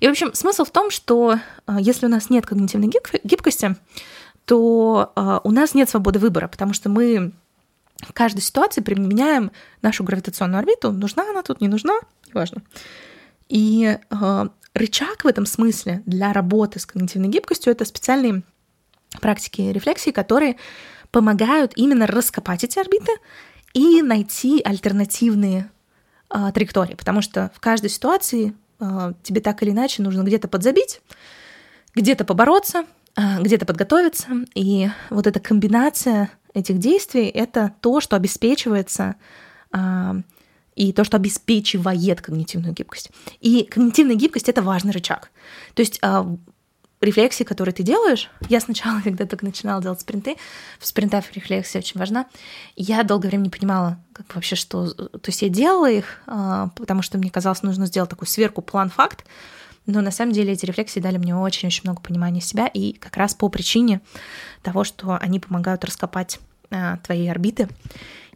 И, 0.00 0.08
в 0.08 0.10
общем, 0.10 0.34
смысл 0.34 0.64
в 0.64 0.72
том, 0.72 0.90
что 0.90 1.38
а, 1.66 1.80
если 1.80 2.06
у 2.06 2.08
нас 2.08 2.30
нет 2.30 2.46
когнитивной 2.46 2.90
гибкости, 3.22 3.76
то 4.44 5.12
э, 5.14 5.38
у 5.44 5.52
нас 5.52 5.74
нет 5.74 5.88
свободы 5.88 6.18
выбора, 6.18 6.48
потому 6.48 6.72
что 6.72 6.88
мы 6.88 7.30
в 8.00 8.12
каждой 8.12 8.40
ситуации 8.40 8.80
применяем 8.80 9.52
нашу 9.82 10.02
гравитационную 10.02 10.58
орбиту. 10.58 10.90
Нужна 10.90 11.30
она 11.30 11.44
тут, 11.44 11.60
не 11.60 11.68
нужна, 11.68 12.00
неважно. 12.26 12.62
И 13.50 13.98
э, 13.98 14.48
рычаг 14.74 15.24
в 15.24 15.26
этом 15.26 15.44
смысле 15.44 16.02
для 16.06 16.32
работы 16.32 16.78
с 16.78 16.86
когнитивной 16.86 17.28
гибкостью 17.28 17.72
это 17.72 17.84
специальные 17.84 18.42
практики 19.20 19.60
рефлексии, 19.60 20.12
которые 20.12 20.56
помогают 21.10 21.72
именно 21.74 22.06
раскопать 22.06 22.62
эти 22.64 22.78
орбиты 22.78 23.12
и 23.74 24.00
найти 24.02 24.62
альтернативные 24.64 25.68
э, 26.32 26.52
траектории, 26.54 26.94
потому 26.94 27.20
что 27.20 27.50
в 27.54 27.60
каждой 27.60 27.90
ситуации 27.90 28.54
э, 28.78 29.12
тебе 29.24 29.40
так 29.40 29.62
или 29.62 29.72
иначе 29.72 30.02
нужно 30.02 30.22
где-то 30.22 30.46
подзабить, 30.46 31.02
где-то 31.94 32.24
побороться, 32.24 32.84
а, 33.16 33.40
где-то 33.40 33.66
подготовиться. 33.66 34.28
И 34.54 34.88
вот 35.10 35.26
эта 35.26 35.40
комбинация 35.40 36.30
этих 36.54 36.78
действий— 36.78 37.26
это 37.34 37.72
то, 37.80 38.00
что 38.00 38.16
обеспечивается 38.16 39.16
а, 39.72 40.16
и 40.74 40.92
то, 40.92 41.04
что 41.04 41.16
обеспечивает 41.16 42.20
когнитивную 42.20 42.74
гибкость. 42.74 43.10
И 43.40 43.64
когнитивная 43.64 44.16
гибкость— 44.16 44.48
это 44.50 44.62
важный 44.62 44.92
рычаг. 44.92 45.30
То 45.74 45.80
есть 45.80 45.98
а, 46.02 46.26
рефлексии, 47.00 47.44
которые 47.44 47.74
ты 47.74 47.82
делаешь, 47.82 48.30
я 48.48 48.60
сначала, 48.60 49.00
когда 49.04 49.26
только 49.26 49.44
начинала 49.44 49.82
делать 49.82 50.00
спринты, 50.00 50.36
в 50.78 50.86
спринтах 50.86 51.32
рефлексия 51.32 51.80
очень 51.80 51.98
важна, 51.98 52.26
я 52.76 53.02
долгое 53.02 53.28
время 53.28 53.44
не 53.44 53.50
понимала, 53.50 53.98
как 54.12 54.34
вообще 54.34 54.56
что... 54.56 54.90
То 54.90 55.28
есть 55.28 55.42
я 55.42 55.48
делала 55.48 55.90
их, 55.90 56.22
потому 56.26 57.02
что 57.02 57.18
мне 57.18 57.30
казалось, 57.30 57.62
нужно 57.62 57.86
сделать 57.86 58.10
такую 58.10 58.28
сверку 58.28 58.62
план-факт, 58.62 59.24
но 59.86 60.00
на 60.02 60.10
самом 60.10 60.32
деле 60.32 60.52
эти 60.52 60.66
рефлексии 60.66 61.00
дали 61.00 61.16
мне 61.16 61.34
очень-очень 61.34 61.82
много 61.84 62.00
понимания 62.02 62.40
себя, 62.40 62.66
и 62.66 62.92
как 62.92 63.16
раз 63.16 63.34
по 63.34 63.48
причине 63.48 64.00
того, 64.62 64.84
что 64.84 65.18
они 65.20 65.40
помогают 65.40 65.84
раскопать 65.84 66.38
а, 66.70 66.98
твои 66.98 67.26
орбиты. 67.26 67.68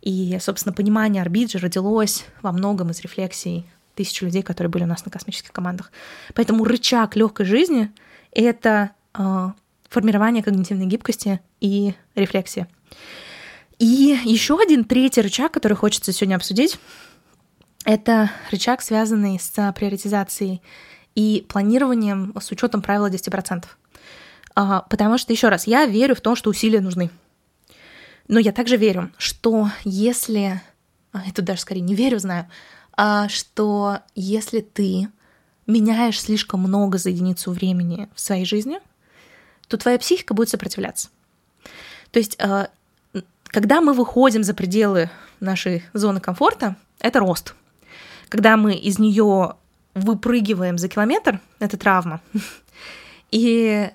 И, 0.05 0.37
собственно, 0.38 0.75
понимание 0.75 1.23
орбит 1.23 1.51
же 1.51 1.59
родилось 1.59 2.27
во 2.43 2.53
многом 2.53 2.90
из 2.90 3.01
рефлексий 3.01 3.67
тысяч 3.95 4.21
людей, 4.21 4.43
которые 4.43 4.71
были 4.71 4.85
у 4.85 4.87
нас 4.87 5.03
на 5.07 5.11
космических 5.11 5.51
командах. 5.51 5.90
Поэтому 6.35 6.64
рычаг 6.64 7.17
легкой 7.17 7.47
жизни— 7.47 7.90
это 8.33 8.90
э, 9.14 9.49
формирование 9.88 10.43
когнитивной 10.43 10.85
гибкости 10.85 11.40
и 11.62 11.95
рефлексия. 12.14 12.69
И 13.79 14.19
еще 14.25 14.61
один 14.61 14.85
третий 14.85 15.23
рычаг, 15.23 15.53
который 15.53 15.75
хочется 15.75 16.12
сегодня 16.12 16.37
обсудить, 16.37 16.79
это 17.87 18.31
рычаг, 18.51 18.83
связанный 18.83 19.40
с 19.40 19.73
приоритизацией 19.73 20.61
и 21.14 21.47
планированием 21.49 22.35
с 22.38 22.51
учетом 22.51 22.83
правила 22.83 23.09
10%. 23.09 23.64
А, 24.55 24.83
потому 24.83 25.17
что, 25.17 25.33
еще 25.33 25.49
раз, 25.49 25.67
я 25.67 25.87
верю 25.87 26.14
в 26.14 26.21
то, 26.21 26.37
что 26.37 26.51
усилия 26.51 26.83
нужны. 26.83 27.11
Но 28.28 28.38
я 28.38 28.52
также 28.52 28.76
верю, 28.76 29.10
что 29.18 29.68
если... 29.84 30.60
А, 31.12 31.22
я 31.24 31.32
тут 31.32 31.44
даже 31.44 31.60
скорее 31.60 31.80
не 31.80 31.94
верю, 31.94 32.18
знаю, 32.18 32.48
а, 32.96 33.28
что 33.28 33.98
если 34.14 34.60
ты 34.60 35.08
меняешь 35.66 36.20
слишком 36.20 36.60
много 36.60 36.98
за 36.98 37.10
единицу 37.10 37.50
времени 37.52 38.08
в 38.14 38.20
своей 38.20 38.44
жизни, 38.44 38.80
то 39.68 39.76
твоя 39.76 39.98
психика 39.98 40.34
будет 40.34 40.48
сопротивляться. 40.48 41.08
То 42.10 42.18
есть, 42.18 42.37
а, 42.40 42.68
когда 43.46 43.80
мы 43.80 43.92
выходим 43.92 44.42
за 44.42 44.54
пределы 44.54 45.10
нашей 45.40 45.84
зоны 45.92 46.20
комфорта, 46.20 46.76
это 47.00 47.20
рост. 47.20 47.54
Когда 48.28 48.56
мы 48.56 48.74
из 48.74 48.98
нее 48.98 49.54
выпрыгиваем 49.94 50.78
за 50.78 50.88
километр, 50.88 51.40
это 51.58 51.76
травма. 51.76 52.20
И 53.30 53.90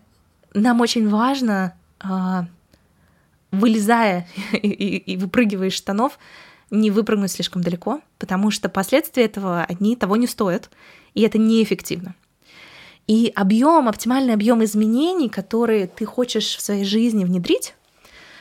нам 0.54 0.82
очень 0.82 1.10
важно, 1.10 1.74
а, 2.00 2.46
вылезая 3.52 4.28
и 4.54 5.18
выпрыгивая 5.18 5.68
из 5.68 5.74
штанов, 5.74 6.20
не 6.72 6.92
выпрыгнуть 6.92 7.32
слишком 7.32 7.64
далеко, 7.64 8.02
потому 8.20 8.52
что 8.52 8.70
последствия 8.70 9.26
этого 9.26 9.64
одни 9.64 9.96
того 9.96 10.16
не 10.16 10.28
стоят, 10.28 10.70
и 11.16 11.22
это 11.22 11.38
неэффективно. 11.38 12.16
И 13.08 13.32
объем, 13.36 13.90
оптимальный 13.90 14.34
объем 14.34 14.64
изменений, 14.64 15.30
которые 15.30 15.88
ты 15.88 16.06
хочешь 16.06 16.56
в 16.56 16.62
своей 16.62 16.86
жизни 16.86 17.26
внедрить, 17.26 17.74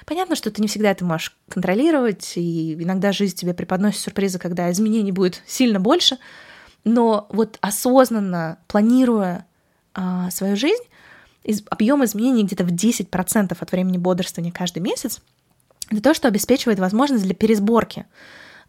понятно, 0.05 0.37
что 0.37 0.51
ты 0.51 0.61
не 0.61 0.69
всегда 0.69 0.91
это 0.91 1.07
можешь 1.07 1.35
контролировать, 1.49 2.35
и 2.37 2.75
иногда 2.75 3.13
жизнь 3.13 3.35
тебе 3.35 3.55
преподносит 3.55 4.01
сюрпризы, 4.01 4.39
когда 4.39 4.71
изменений 4.71 5.13
будет 5.13 5.43
сильно 5.47 5.81
больше— 5.81 6.19
но 6.89 7.27
вот 7.31 7.59
осознанно 7.61 8.59
планируя 8.67 9.47
а, 9.95 10.31
свою 10.31 10.57
жизнь, 10.57 10.83
из, 11.49 11.63
объем 11.71 12.05
изменений 12.05 12.45
где-то 12.45 12.65
в 12.65 12.69
10% 12.69 13.57
от 13.59 13.73
времени 13.73 13.97
бодрствования 13.97 14.53
каждый 14.53 14.81
месяц, 14.81 15.23
это 15.91 16.03
то, 16.03 16.13
что 16.13 16.29
обеспечивает 16.29 16.79
возможность 16.79 17.25
для 17.25 17.35
пересборки 17.35 18.05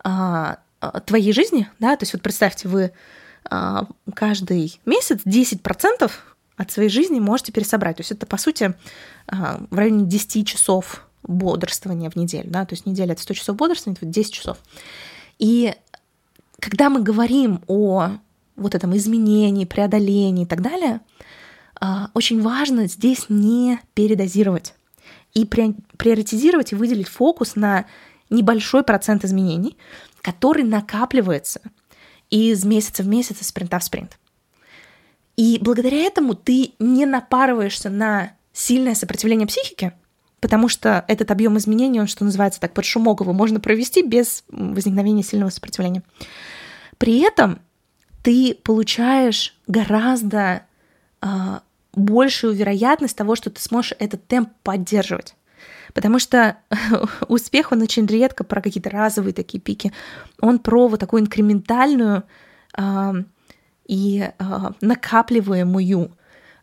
а, 0.02 0.60
а 0.80 1.02
твоей 1.02 1.34
жизни, 1.34 1.70
да, 1.80 1.98
то 1.98 2.04
есть 2.04 2.14
вот 2.14 2.22
представьте, 2.22 2.70
вы 2.70 2.94
а, 3.44 3.86
каждый 4.16 4.80
месяц 4.86 5.20
10% 5.26 6.10
от 6.56 6.72
своей 6.72 6.90
жизни 6.90 7.20
можете 7.20 7.52
пересобрать, 7.52 7.98
то 7.98 8.02
есть 8.02 8.14
это, 8.14 8.26
по 8.26 8.38
сути, 8.38 8.74
а, 9.28 9.62
в 9.70 9.78
районе 9.78 10.06
10 10.06 10.48
часов 10.48 11.06
бодрствования 11.24 12.10
в 12.10 12.16
неделю, 12.16 12.50
да, 12.50 12.66
то 12.66 12.76
есть 12.76 12.86
неделя 12.86 13.12
это 13.12 13.22
100 13.22 13.34
часов 13.34 13.56
бодрствования, 13.58 13.98
это 14.02 14.06
10 14.06 14.34
часов. 14.34 14.58
И 15.38 15.76
когда 16.62 16.90
мы 16.90 17.02
говорим 17.02 17.62
о 17.68 18.12
вот 18.56 18.74
этом 18.74 18.96
изменении, 18.96 19.66
преодолении 19.66 20.44
и 20.44 20.48
так 20.48 20.62
далее, 20.62 21.02
очень 22.14 22.42
важно 22.42 22.88
здесь 22.88 23.26
не 23.30 23.80
передозировать 23.94 24.74
и 25.34 25.46
приоритизировать 25.46 26.72
и 26.72 26.76
выделить 26.76 27.08
фокус 27.08 27.56
на 27.56 27.86
небольшой 28.30 28.84
процент 28.84 29.24
изменений, 29.26 29.78
который 30.22 30.64
накапливается 30.64 31.62
из 32.30 32.64
месяца 32.66 33.04
в 33.04 33.08
месяц, 33.08 33.42
из 33.42 33.48
спринта 33.48 33.80
в 33.80 33.84
спринт. 33.84 34.18
И 35.36 35.58
благодаря 35.62 35.98
этому 35.98 36.36
ты 36.36 36.74
не 36.80 37.06
напарываешься 37.06 37.90
на 37.90 38.34
сильное 38.52 38.94
сопротивление 38.94 39.48
психики, 39.48 39.94
потому 40.42 40.68
что 40.68 41.06
этот 41.08 41.32
объем 41.32 41.58
изменений, 41.58 42.02
он, 42.02 42.08
что 42.08 42.26
называется 42.26 42.60
так, 42.60 42.74
под 42.74 42.86
шумок 42.86 43.22
его 43.22 43.32
можно 43.32 43.60
провести 43.60 44.02
без 44.02 44.44
возникновения 44.50 45.24
сильного 45.24 45.50
сопротивления. 45.50 46.04
При 46.98 47.20
этом 47.20 47.62
ты 48.22 48.54
получаешь 48.54 49.58
гораздо 49.68 50.64
э, 51.22 51.28
большую 51.94 52.54
вероятность 52.54 53.18
того, 53.18 53.36
что 53.36 53.50
ты 53.50 53.62
сможешь 53.62 53.94
этот 54.00 54.26
темп 54.28 54.50
поддерживать. 54.64 55.36
Потому 55.94 56.20
что 56.20 56.58
успех, 57.28 57.72
он 57.72 57.82
очень 57.82 58.06
редко 58.06 58.44
про 58.44 58.62
какие-то 58.62 58.90
разовые 58.90 59.34
такие 59.34 59.60
пики. 59.60 59.92
Он 60.40 60.60
про 60.60 60.88
вот 60.88 61.00
такую 61.00 61.24
инкрементальную 61.24 62.24
э, 62.78 63.14
и 63.88 64.30
э, 64.38 64.44
накапливаемую 64.82 66.12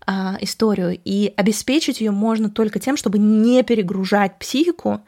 э, 0.06 0.12
историю. 0.40 0.98
И 1.04 1.34
обеспечить 1.36 2.00
ее 2.00 2.12
можно 2.12 2.48
только 2.48 2.78
тем, 2.78 2.96
чтобы 2.96 3.18
не 3.18 3.62
перегружать 3.62 4.38
психику 4.38 5.00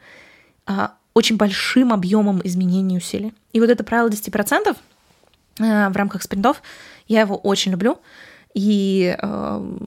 э, 0.67 0.87
очень 1.13 1.37
большим 1.37 1.93
объемом 1.93 2.41
изменений 2.43 2.97
усилий. 2.97 3.33
И 3.53 3.59
вот 3.59 3.69
это 3.69 3.83
правило 3.83 4.09
10%, 4.09 4.75
Э, 5.59 5.89
в 5.89 5.95
рамках 5.95 6.23
спринтов. 6.23 6.61
Я 7.07 7.21
его 7.21 7.35
очень 7.35 7.71
люблю. 7.71 7.99
И 8.61 9.15
э, 9.17 9.77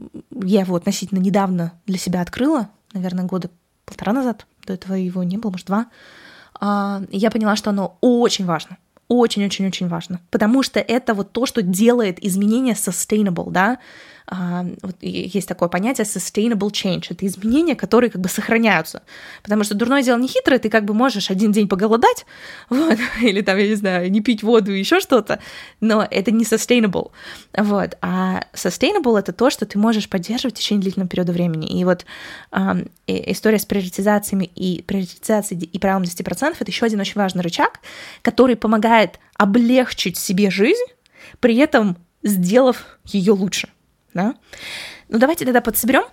я 0.42 0.60
его 0.60 0.76
относительно 0.76 1.18
недавно 1.18 1.74
для 1.86 1.98
себя 1.98 2.22
открыла, 2.22 2.70
наверное, 2.94 3.26
года 3.26 3.50
полтора 3.84 4.14
назад, 4.14 4.46
до 4.66 4.72
этого 4.72 4.94
его 4.94 5.22
не 5.22 5.36
было, 5.36 5.50
может, 5.50 5.66
два. 5.66 5.88
А, 6.58 7.02
я 7.10 7.30
поняла, 7.30 7.54
что 7.54 7.68
оно 7.68 7.98
очень 8.00 8.46
важно. 8.46 8.78
Очень-очень-очень 9.08 9.88
важно, 9.88 10.22
потому 10.30 10.62
что 10.62 10.80
это 10.80 11.12
вот 11.12 11.32
то, 11.32 11.44
что 11.44 11.60
делает 11.60 12.24
изменения 12.24 12.72
sustainable, 12.72 13.50
да, 13.50 13.78
вот 14.30 14.96
есть 15.00 15.48
такое 15.48 15.68
понятие 15.68 16.04
sustainable 16.04 16.70
change. 16.70 17.06
Это 17.10 17.26
изменения, 17.26 17.74
которые 17.74 18.10
как 18.10 18.20
бы 18.20 18.28
сохраняются. 18.28 19.02
Потому 19.42 19.64
что 19.64 19.74
дурное 19.74 20.02
дело 20.02 20.18
не 20.18 20.28
хитрое, 20.28 20.58
ты 20.58 20.70
как 20.70 20.84
бы 20.84 20.94
можешь 20.94 21.30
один 21.30 21.52
день 21.52 21.68
поголодать, 21.68 22.26
вот, 22.70 22.98
или 23.20 23.40
там, 23.40 23.58
я 23.58 23.68
не 23.68 23.74
знаю, 23.74 24.10
не 24.10 24.20
пить 24.20 24.42
воду 24.42 24.72
еще 24.72 25.00
что-то, 25.00 25.40
но 25.80 26.06
это 26.08 26.30
не 26.30 26.44
sustainable. 26.44 27.10
Вот. 27.56 27.96
А 28.00 28.44
sustainable— 28.54 29.18
это 29.18 29.32
то, 29.32 29.50
что 29.50 29.66
ты 29.66 29.78
можешь 29.78 30.08
поддерживать 30.08 30.56
в 30.56 30.58
течение 30.58 30.82
длительного 30.82 31.08
периода 31.08 31.32
времени. 31.32 31.80
И 31.80 31.84
вот 31.84 32.04
э, 32.52 32.86
история 33.06 33.58
с 33.58 33.66
приоритизациями 33.66 34.44
и 34.54 34.82
приоритизацией 34.82 35.64
и 35.64 35.78
правилом 35.78 36.02
10%— 36.04 36.56
это 36.60 36.70
еще 36.70 36.86
один 36.86 37.00
очень 37.00 37.16
важный 37.16 37.42
рычаг, 37.42 37.80
который 38.22 38.56
помогает 38.56 39.18
облегчить 39.36 40.16
себе 40.16 40.50
жизнь, 40.50 40.84
при 41.40 41.56
этом 41.56 41.96
сделав 42.22 42.98
ее 43.04 43.32
лучше. 43.32 43.68
Да? 44.14 44.34
Ну, 45.08 45.18
давайте 45.18 45.44
тогда 45.44 45.60
подсоберем, 45.60 46.04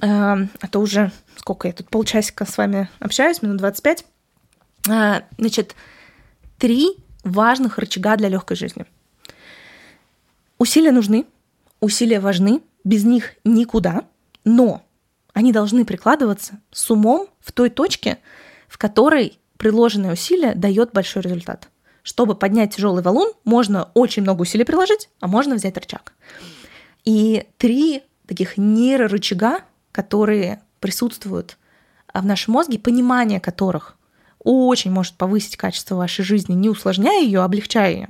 а, 0.00 0.38
а 0.60 0.68
то 0.68 0.80
уже 0.80 1.10
сколько 1.36 1.68
я 1.68 1.74
тут 1.74 1.88
полчасика 1.88 2.44
с 2.44 2.56
вами 2.58 2.88
общаюсь, 2.98 3.42
минут 3.42 3.58
25. 3.58 4.04
А, 4.88 5.22
значит, 5.38 5.74
три 6.58 6.96
важных 7.24 7.78
рычага 7.78 8.16
для 8.16 8.28
легкой 8.28 8.56
жизни. 8.56 8.86
Усилия 10.58 10.92
нужны, 10.92 11.26
усилия 11.80 12.20
важны, 12.20 12.62
без 12.84 13.04
них 13.04 13.34
никуда, 13.44 14.04
но 14.44 14.82
они 15.32 15.52
должны 15.52 15.84
прикладываться 15.84 16.60
с 16.70 16.90
умом 16.90 17.28
в 17.40 17.52
той 17.52 17.70
точке, 17.70 18.18
в 18.68 18.78
которой 18.78 19.38
приложенное 19.56 20.12
усилие 20.12 20.54
дает 20.54 20.92
большой 20.92 21.22
результат. 21.22 21.68
Чтобы 22.02 22.34
поднять 22.34 22.74
тяжелый 22.74 23.02
валун, 23.02 23.32
можно 23.44 23.90
очень 23.94 24.22
много 24.22 24.42
усилий 24.42 24.64
приложить, 24.64 25.08
а 25.20 25.28
можно 25.28 25.54
взять 25.54 25.76
рычаг. 25.76 26.14
И 27.04 27.46
три 27.58 28.02
таких 28.26 28.58
нейрорычага, 28.58 29.62
которые 29.92 30.60
присутствуют 30.80 31.56
в 32.12 32.24
нашем 32.24 32.54
мозге, 32.54 32.78
понимание 32.78 33.40
которых 33.40 33.96
очень 34.42 34.90
может 34.90 35.14
повысить 35.14 35.56
качество 35.56 35.96
вашей 35.96 36.24
жизни, 36.24 36.54
не 36.54 36.68
усложняя 36.68 37.22
ее, 37.22 37.40
а 37.40 37.44
облегчая 37.44 37.92
ее. 37.92 38.08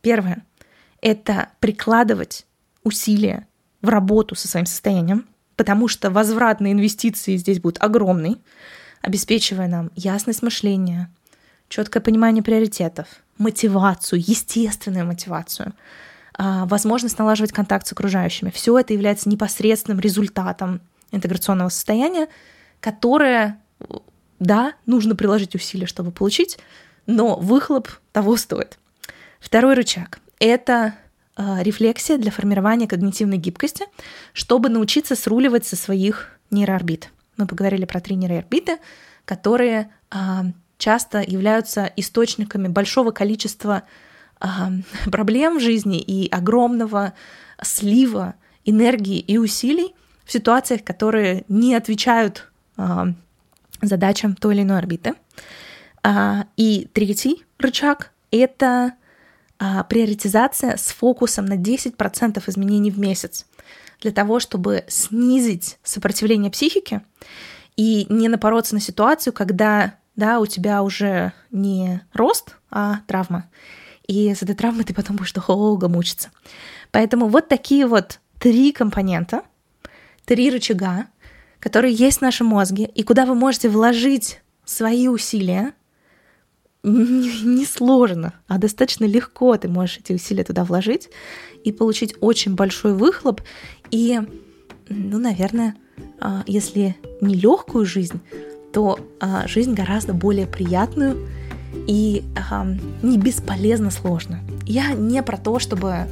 Первое— 0.00 0.44
это 1.00 1.48
прикладывать 1.60 2.46
усилия 2.84 3.46
в 3.80 3.88
работу 3.88 4.34
со 4.34 4.48
своим 4.48 4.66
состоянием, 4.66 5.26
потому 5.56 5.88
что 5.88 6.10
возврат 6.10 6.60
на 6.60 6.70
инвестиции 6.72 7.36
здесь 7.36 7.60
будет 7.60 7.82
огромный, 7.82 8.36
обеспечивая 9.00 9.68
нам 9.68 9.90
ясность 9.94 10.42
мышления, 10.42 11.10
четкое 11.68 12.02
понимание 12.02 12.42
приоритетов, 12.42 13.08
мотивацию, 13.38 14.20
естественную 14.20 15.06
мотивацию— 15.06 15.72
а, 15.82 16.11
возможность 16.38 17.18
налаживать 17.18 17.52
контакт 17.52 17.86
с 17.86 17.92
окружающими. 17.92 18.50
Все 18.50 18.78
это 18.78 18.92
является 18.92 19.28
непосредственным 19.28 20.00
результатом 20.00 20.80
интеграционного 21.10 21.68
состояния, 21.68 22.28
которое, 22.80 23.60
да, 24.38 24.74
нужно 24.86 25.14
приложить 25.14 25.54
усилия, 25.54 25.86
чтобы 25.86 26.10
получить, 26.10 26.58
но 27.06 27.36
выхлоп 27.36 27.88
того 28.12 28.36
стоит. 28.36 28.78
Второй 29.40 29.74
рычаг— 29.74 30.20
это 30.38 30.94
э, 31.36 31.62
рефлексия 31.62 32.16
для 32.16 32.30
формирования 32.30 32.88
когнитивной 32.88 33.38
гибкости, 33.38 33.86
чтобы 34.32 34.68
научиться 34.68 35.16
сруливать 35.16 35.66
со 35.66 35.76
своих 35.76 36.38
нейроорбит. 36.50 37.10
Мы 37.36 37.46
поговорили 37.46 37.84
про 37.84 38.00
три 38.00 38.16
нейроорбиты, 38.16 38.78
которые 39.24 39.90
э, 40.10 40.16
часто 40.78 41.20
являются 41.20 41.92
источниками 41.96 42.68
большого 42.68 43.10
количества 43.10 43.82
проблем 45.10 45.58
в 45.58 45.60
жизни 45.60 46.00
и 46.00 46.28
огромного 46.28 47.14
слива 47.62 48.34
энергии 48.64 49.18
и 49.18 49.38
усилий 49.38 49.94
в 50.24 50.32
ситуациях, 50.32 50.84
которые 50.84 51.44
не 51.48 51.74
отвечают 51.74 52.50
задачам 53.80 54.34
той 54.34 54.54
или 54.54 54.62
иной 54.62 54.78
орбиты. 54.78 55.14
А, 56.02 56.46
и 56.56 56.88
третий 56.92 57.44
рычаг— 57.58 58.12
это 58.30 58.94
а, 59.58 59.84
приоритизация 59.84 60.76
с 60.76 60.92
фокусом 60.92 61.46
на 61.46 61.56
10% 61.56 62.42
изменений 62.46 62.90
в 62.90 62.98
месяц 62.98 63.46
для 64.00 64.10
того, 64.10 64.40
чтобы 64.40 64.84
снизить 64.88 65.78
сопротивление 65.82 66.50
психики 66.50 67.02
и 67.76 68.06
не 68.08 68.28
напороться 68.28 68.74
на 68.74 68.80
ситуацию, 68.80 69.32
когда 69.32 69.94
да, 70.16 70.40
у 70.40 70.46
тебя 70.46 70.82
уже 70.82 71.32
не 71.50 72.02
рост, 72.12 72.56
а 72.70 73.00
травма 73.06 73.48
и 74.06 74.34
с 74.34 74.42
этой 74.42 74.54
травмой 74.54 74.84
ты 74.84 74.94
потом 74.94 75.16
будешь 75.16 75.32
долго 75.32 75.88
мучиться. 75.88 76.30
Поэтому 76.90 77.28
вот 77.28 77.48
такие 77.48 77.86
вот 77.86 78.20
три 78.38 78.72
компонента, 78.72 79.42
три 80.24 80.50
рычага, 80.50 81.06
которые 81.58 81.94
есть 81.94 82.18
в 82.18 82.22
нашем 82.22 82.48
мозге, 82.48 82.84
и 82.84 83.02
куда 83.02 83.24
вы 83.24 83.34
можете 83.34 83.68
вложить 83.68 84.40
свои 84.64 85.08
усилия, 85.08 85.74
не 86.82 87.64
сложно, 87.64 88.34
а 88.48 88.58
достаточно 88.58 89.04
легко 89.04 89.56
ты 89.56 89.68
можешь 89.68 89.98
эти 89.98 90.12
усилия 90.12 90.42
туда 90.42 90.64
вложить 90.64 91.10
и 91.62 91.70
получить 91.70 92.16
очень 92.20 92.54
большой 92.54 92.94
выхлоп. 92.94 93.40
И, 93.92 94.20
ну, 94.88 95.18
наверное, 95.18 95.76
а, 96.20 96.42
если 96.46 96.96
не 97.20 97.34
легкую 97.34 97.86
жизнь, 97.86 98.20
то 98.72 98.98
а, 99.20 99.46
жизнь 99.46 99.74
гораздо 99.74 100.12
более 100.12 100.46
приятную 100.46 101.28
и 101.86 102.24
э, 102.36 102.76
не 103.02 103.18
бесполезно 103.18 103.90
сложно. 103.90 104.40
Я 104.64 104.92
не 104.92 105.22
про 105.22 105.36
то, 105.36 105.58
чтобы 105.58 105.90
э, 105.90 106.06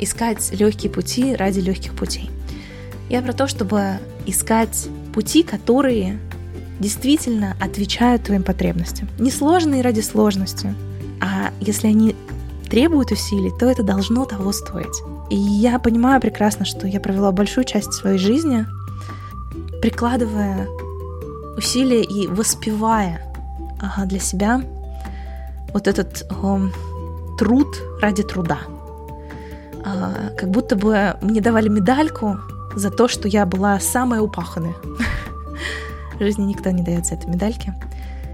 искать 0.00 0.52
легкие 0.52 0.90
пути 0.90 1.34
ради 1.34 1.60
легких 1.60 1.94
путей. 1.94 2.30
Я 3.08 3.22
про 3.22 3.32
то, 3.32 3.46
чтобы 3.46 3.98
искать 4.26 4.88
пути, 5.12 5.42
которые 5.42 6.18
действительно 6.80 7.56
отвечают 7.60 8.24
твоим 8.24 8.42
потребностям. 8.42 9.08
Не 9.18 9.30
сложные 9.30 9.82
ради 9.82 10.00
сложности, 10.00 10.74
а 11.20 11.50
если 11.60 11.88
они 11.88 12.16
требуют 12.68 13.12
усилий, 13.12 13.52
то 13.60 13.66
это 13.66 13.82
должно 13.82 14.24
того 14.24 14.52
стоить. 14.52 15.02
И 15.30 15.36
я 15.36 15.78
понимаю 15.78 16.20
прекрасно, 16.20 16.64
что 16.64 16.86
я 16.86 17.00
провела 17.00 17.30
большую 17.30 17.64
часть 17.64 17.92
своей 17.92 18.18
жизни, 18.18 18.66
прикладывая 19.80 20.68
усилия 21.56 22.02
и 22.02 22.26
воспевая 22.26 23.31
для 24.06 24.20
себя 24.20 24.62
вот 25.72 25.88
этот 25.88 26.26
э, 26.30 26.68
труд 27.38 27.76
ради 28.00 28.22
труда. 28.22 28.58
А, 29.84 30.30
как 30.36 30.50
будто 30.50 30.76
бы 30.76 31.16
мне 31.20 31.40
давали 31.40 31.68
медальку 31.68 32.38
за 32.74 32.90
то, 32.90 33.08
что 33.08 33.28
я 33.28 33.46
была 33.46 33.80
самая 33.80 34.20
упаханная. 34.20 34.74
Жизни 36.20 36.44
никто 36.44 36.70
не 36.70 36.82
дает 36.82 37.06
за 37.06 37.14
это 37.14 37.28
медальки. 37.28 37.74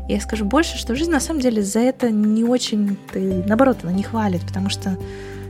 Я 0.08 0.20
скажу 0.20 0.44
больше, 0.44 0.78
что 0.78 0.94
жизнь 0.94 1.10
на 1.10 1.20
самом 1.20 1.40
деле 1.40 1.62
за 1.62 1.80
это 1.80 2.10
не 2.10 2.42
очень, 2.42 2.96
ты, 3.12 3.44
наоборот, 3.46 3.78
она 3.82 3.92
не 3.92 4.02
хвалит, 4.02 4.40
потому 4.42 4.70
что 4.70 4.96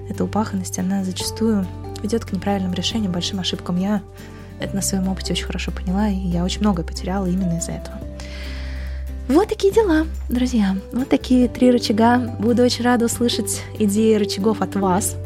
эта 0.08 0.24
упаханность, 0.24 0.78
она 0.78 1.04
зачастую 1.04 1.66
ведет 2.02 2.24
к 2.24 2.32
неправильным 2.32 2.74
решениям, 2.74 3.12
большим 3.12 3.40
ошибкам. 3.40 3.76
Я 3.76 4.02
это 4.61 4.74
на 4.74 4.82
своем 4.82 5.08
опыте 5.08 5.32
очень 5.32 5.46
хорошо 5.46 5.70
поняла, 5.70 6.08
и 6.08 6.16
я 6.16 6.44
очень 6.44 6.61
многое 6.61 6.84
потеряла 6.84 7.26
именно 7.26 7.58
из-за 7.58 7.72
этого. 7.72 7.98
Вот 9.28 9.46
такие 9.46 9.70
дела, 9.74 10.06
друзья. 10.30 10.74
Вот 10.90 11.10
такие 11.10 11.48
три 11.48 11.70
рычага. 11.70 12.34
Буду 12.38 12.62
очень 12.62 12.82
рада 12.82 13.04
услышать 13.04 13.60
идеи 13.78 14.14
рычагов 14.14 14.62
от 14.62 14.74
вас. 14.74 15.16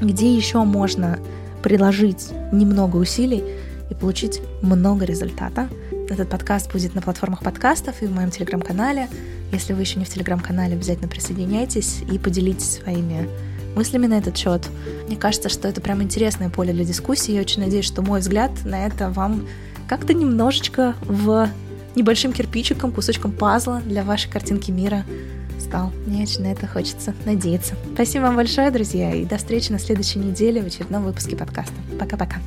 Где 0.00 0.34
еще 0.34 0.64
можно 0.64 1.18
приложить 1.62 2.30
немного 2.50 2.96
усилий 2.96 3.44
и 3.90 3.94
получить 3.94 4.40
много 4.62 5.04
результата. 5.04 5.68
Этот 6.08 6.30
подкаст 6.30 6.72
будет 6.72 6.94
на 6.94 7.02
платформах 7.02 7.40
подкастов 7.40 8.00
и 8.00 8.06
в 8.06 8.14
моем 8.14 8.30
телеграм-канале. 8.30 9.06
Если 9.52 9.74
вы 9.74 9.82
еще 9.82 9.98
не 9.98 10.06
в 10.06 10.08
телеграм-канале, 10.08 10.74
обязательно 10.74 11.08
присоединяйтесь 11.08 11.98
и 12.10 12.18
поделитесь 12.18 12.80
своими 12.80 13.28
мыслями 13.74 14.06
на 14.06 14.16
этот 14.16 14.34
счет. 14.38 14.66
Мне 15.08 15.16
кажется, 15.16 15.50
что 15.50 15.68
это 15.68 15.82
прям 15.82 16.02
интересное 16.02 16.48
поле 16.48 16.72
для 16.72 16.86
дискуссии. 16.86 17.34
Я 17.34 17.42
очень 17.42 17.60
надеюсь, 17.60 17.84
что 17.84 18.00
мой 18.00 18.20
взгляд 18.20 18.50
на 18.64 18.86
это 18.86 19.10
вам 19.10 19.46
как-то 19.86 20.14
немножечко 20.14 20.94
в 21.02 21.50
небольшим 21.96 22.32
кирпичиком, 22.32 22.92
кусочком 22.92 23.32
пазла 23.32 23.80
для 23.84 24.04
вашей 24.04 24.30
картинки 24.30 24.70
мира 24.70 25.04
стал. 25.58 25.92
Мне 26.06 26.22
очень 26.22 26.42
на 26.42 26.52
это 26.52 26.66
хочется 26.66 27.14
надеяться. 27.24 27.74
Спасибо 27.94 28.24
вам 28.24 28.36
большое, 28.36 28.70
друзья, 28.70 29.14
и 29.14 29.24
до 29.24 29.38
встречи 29.38 29.72
на 29.72 29.78
следующей 29.78 30.20
неделе 30.20 30.62
в 30.62 30.66
очередном 30.66 31.04
выпуске 31.04 31.36
подкаста. 31.36 31.74
Пока-пока. 31.98 32.40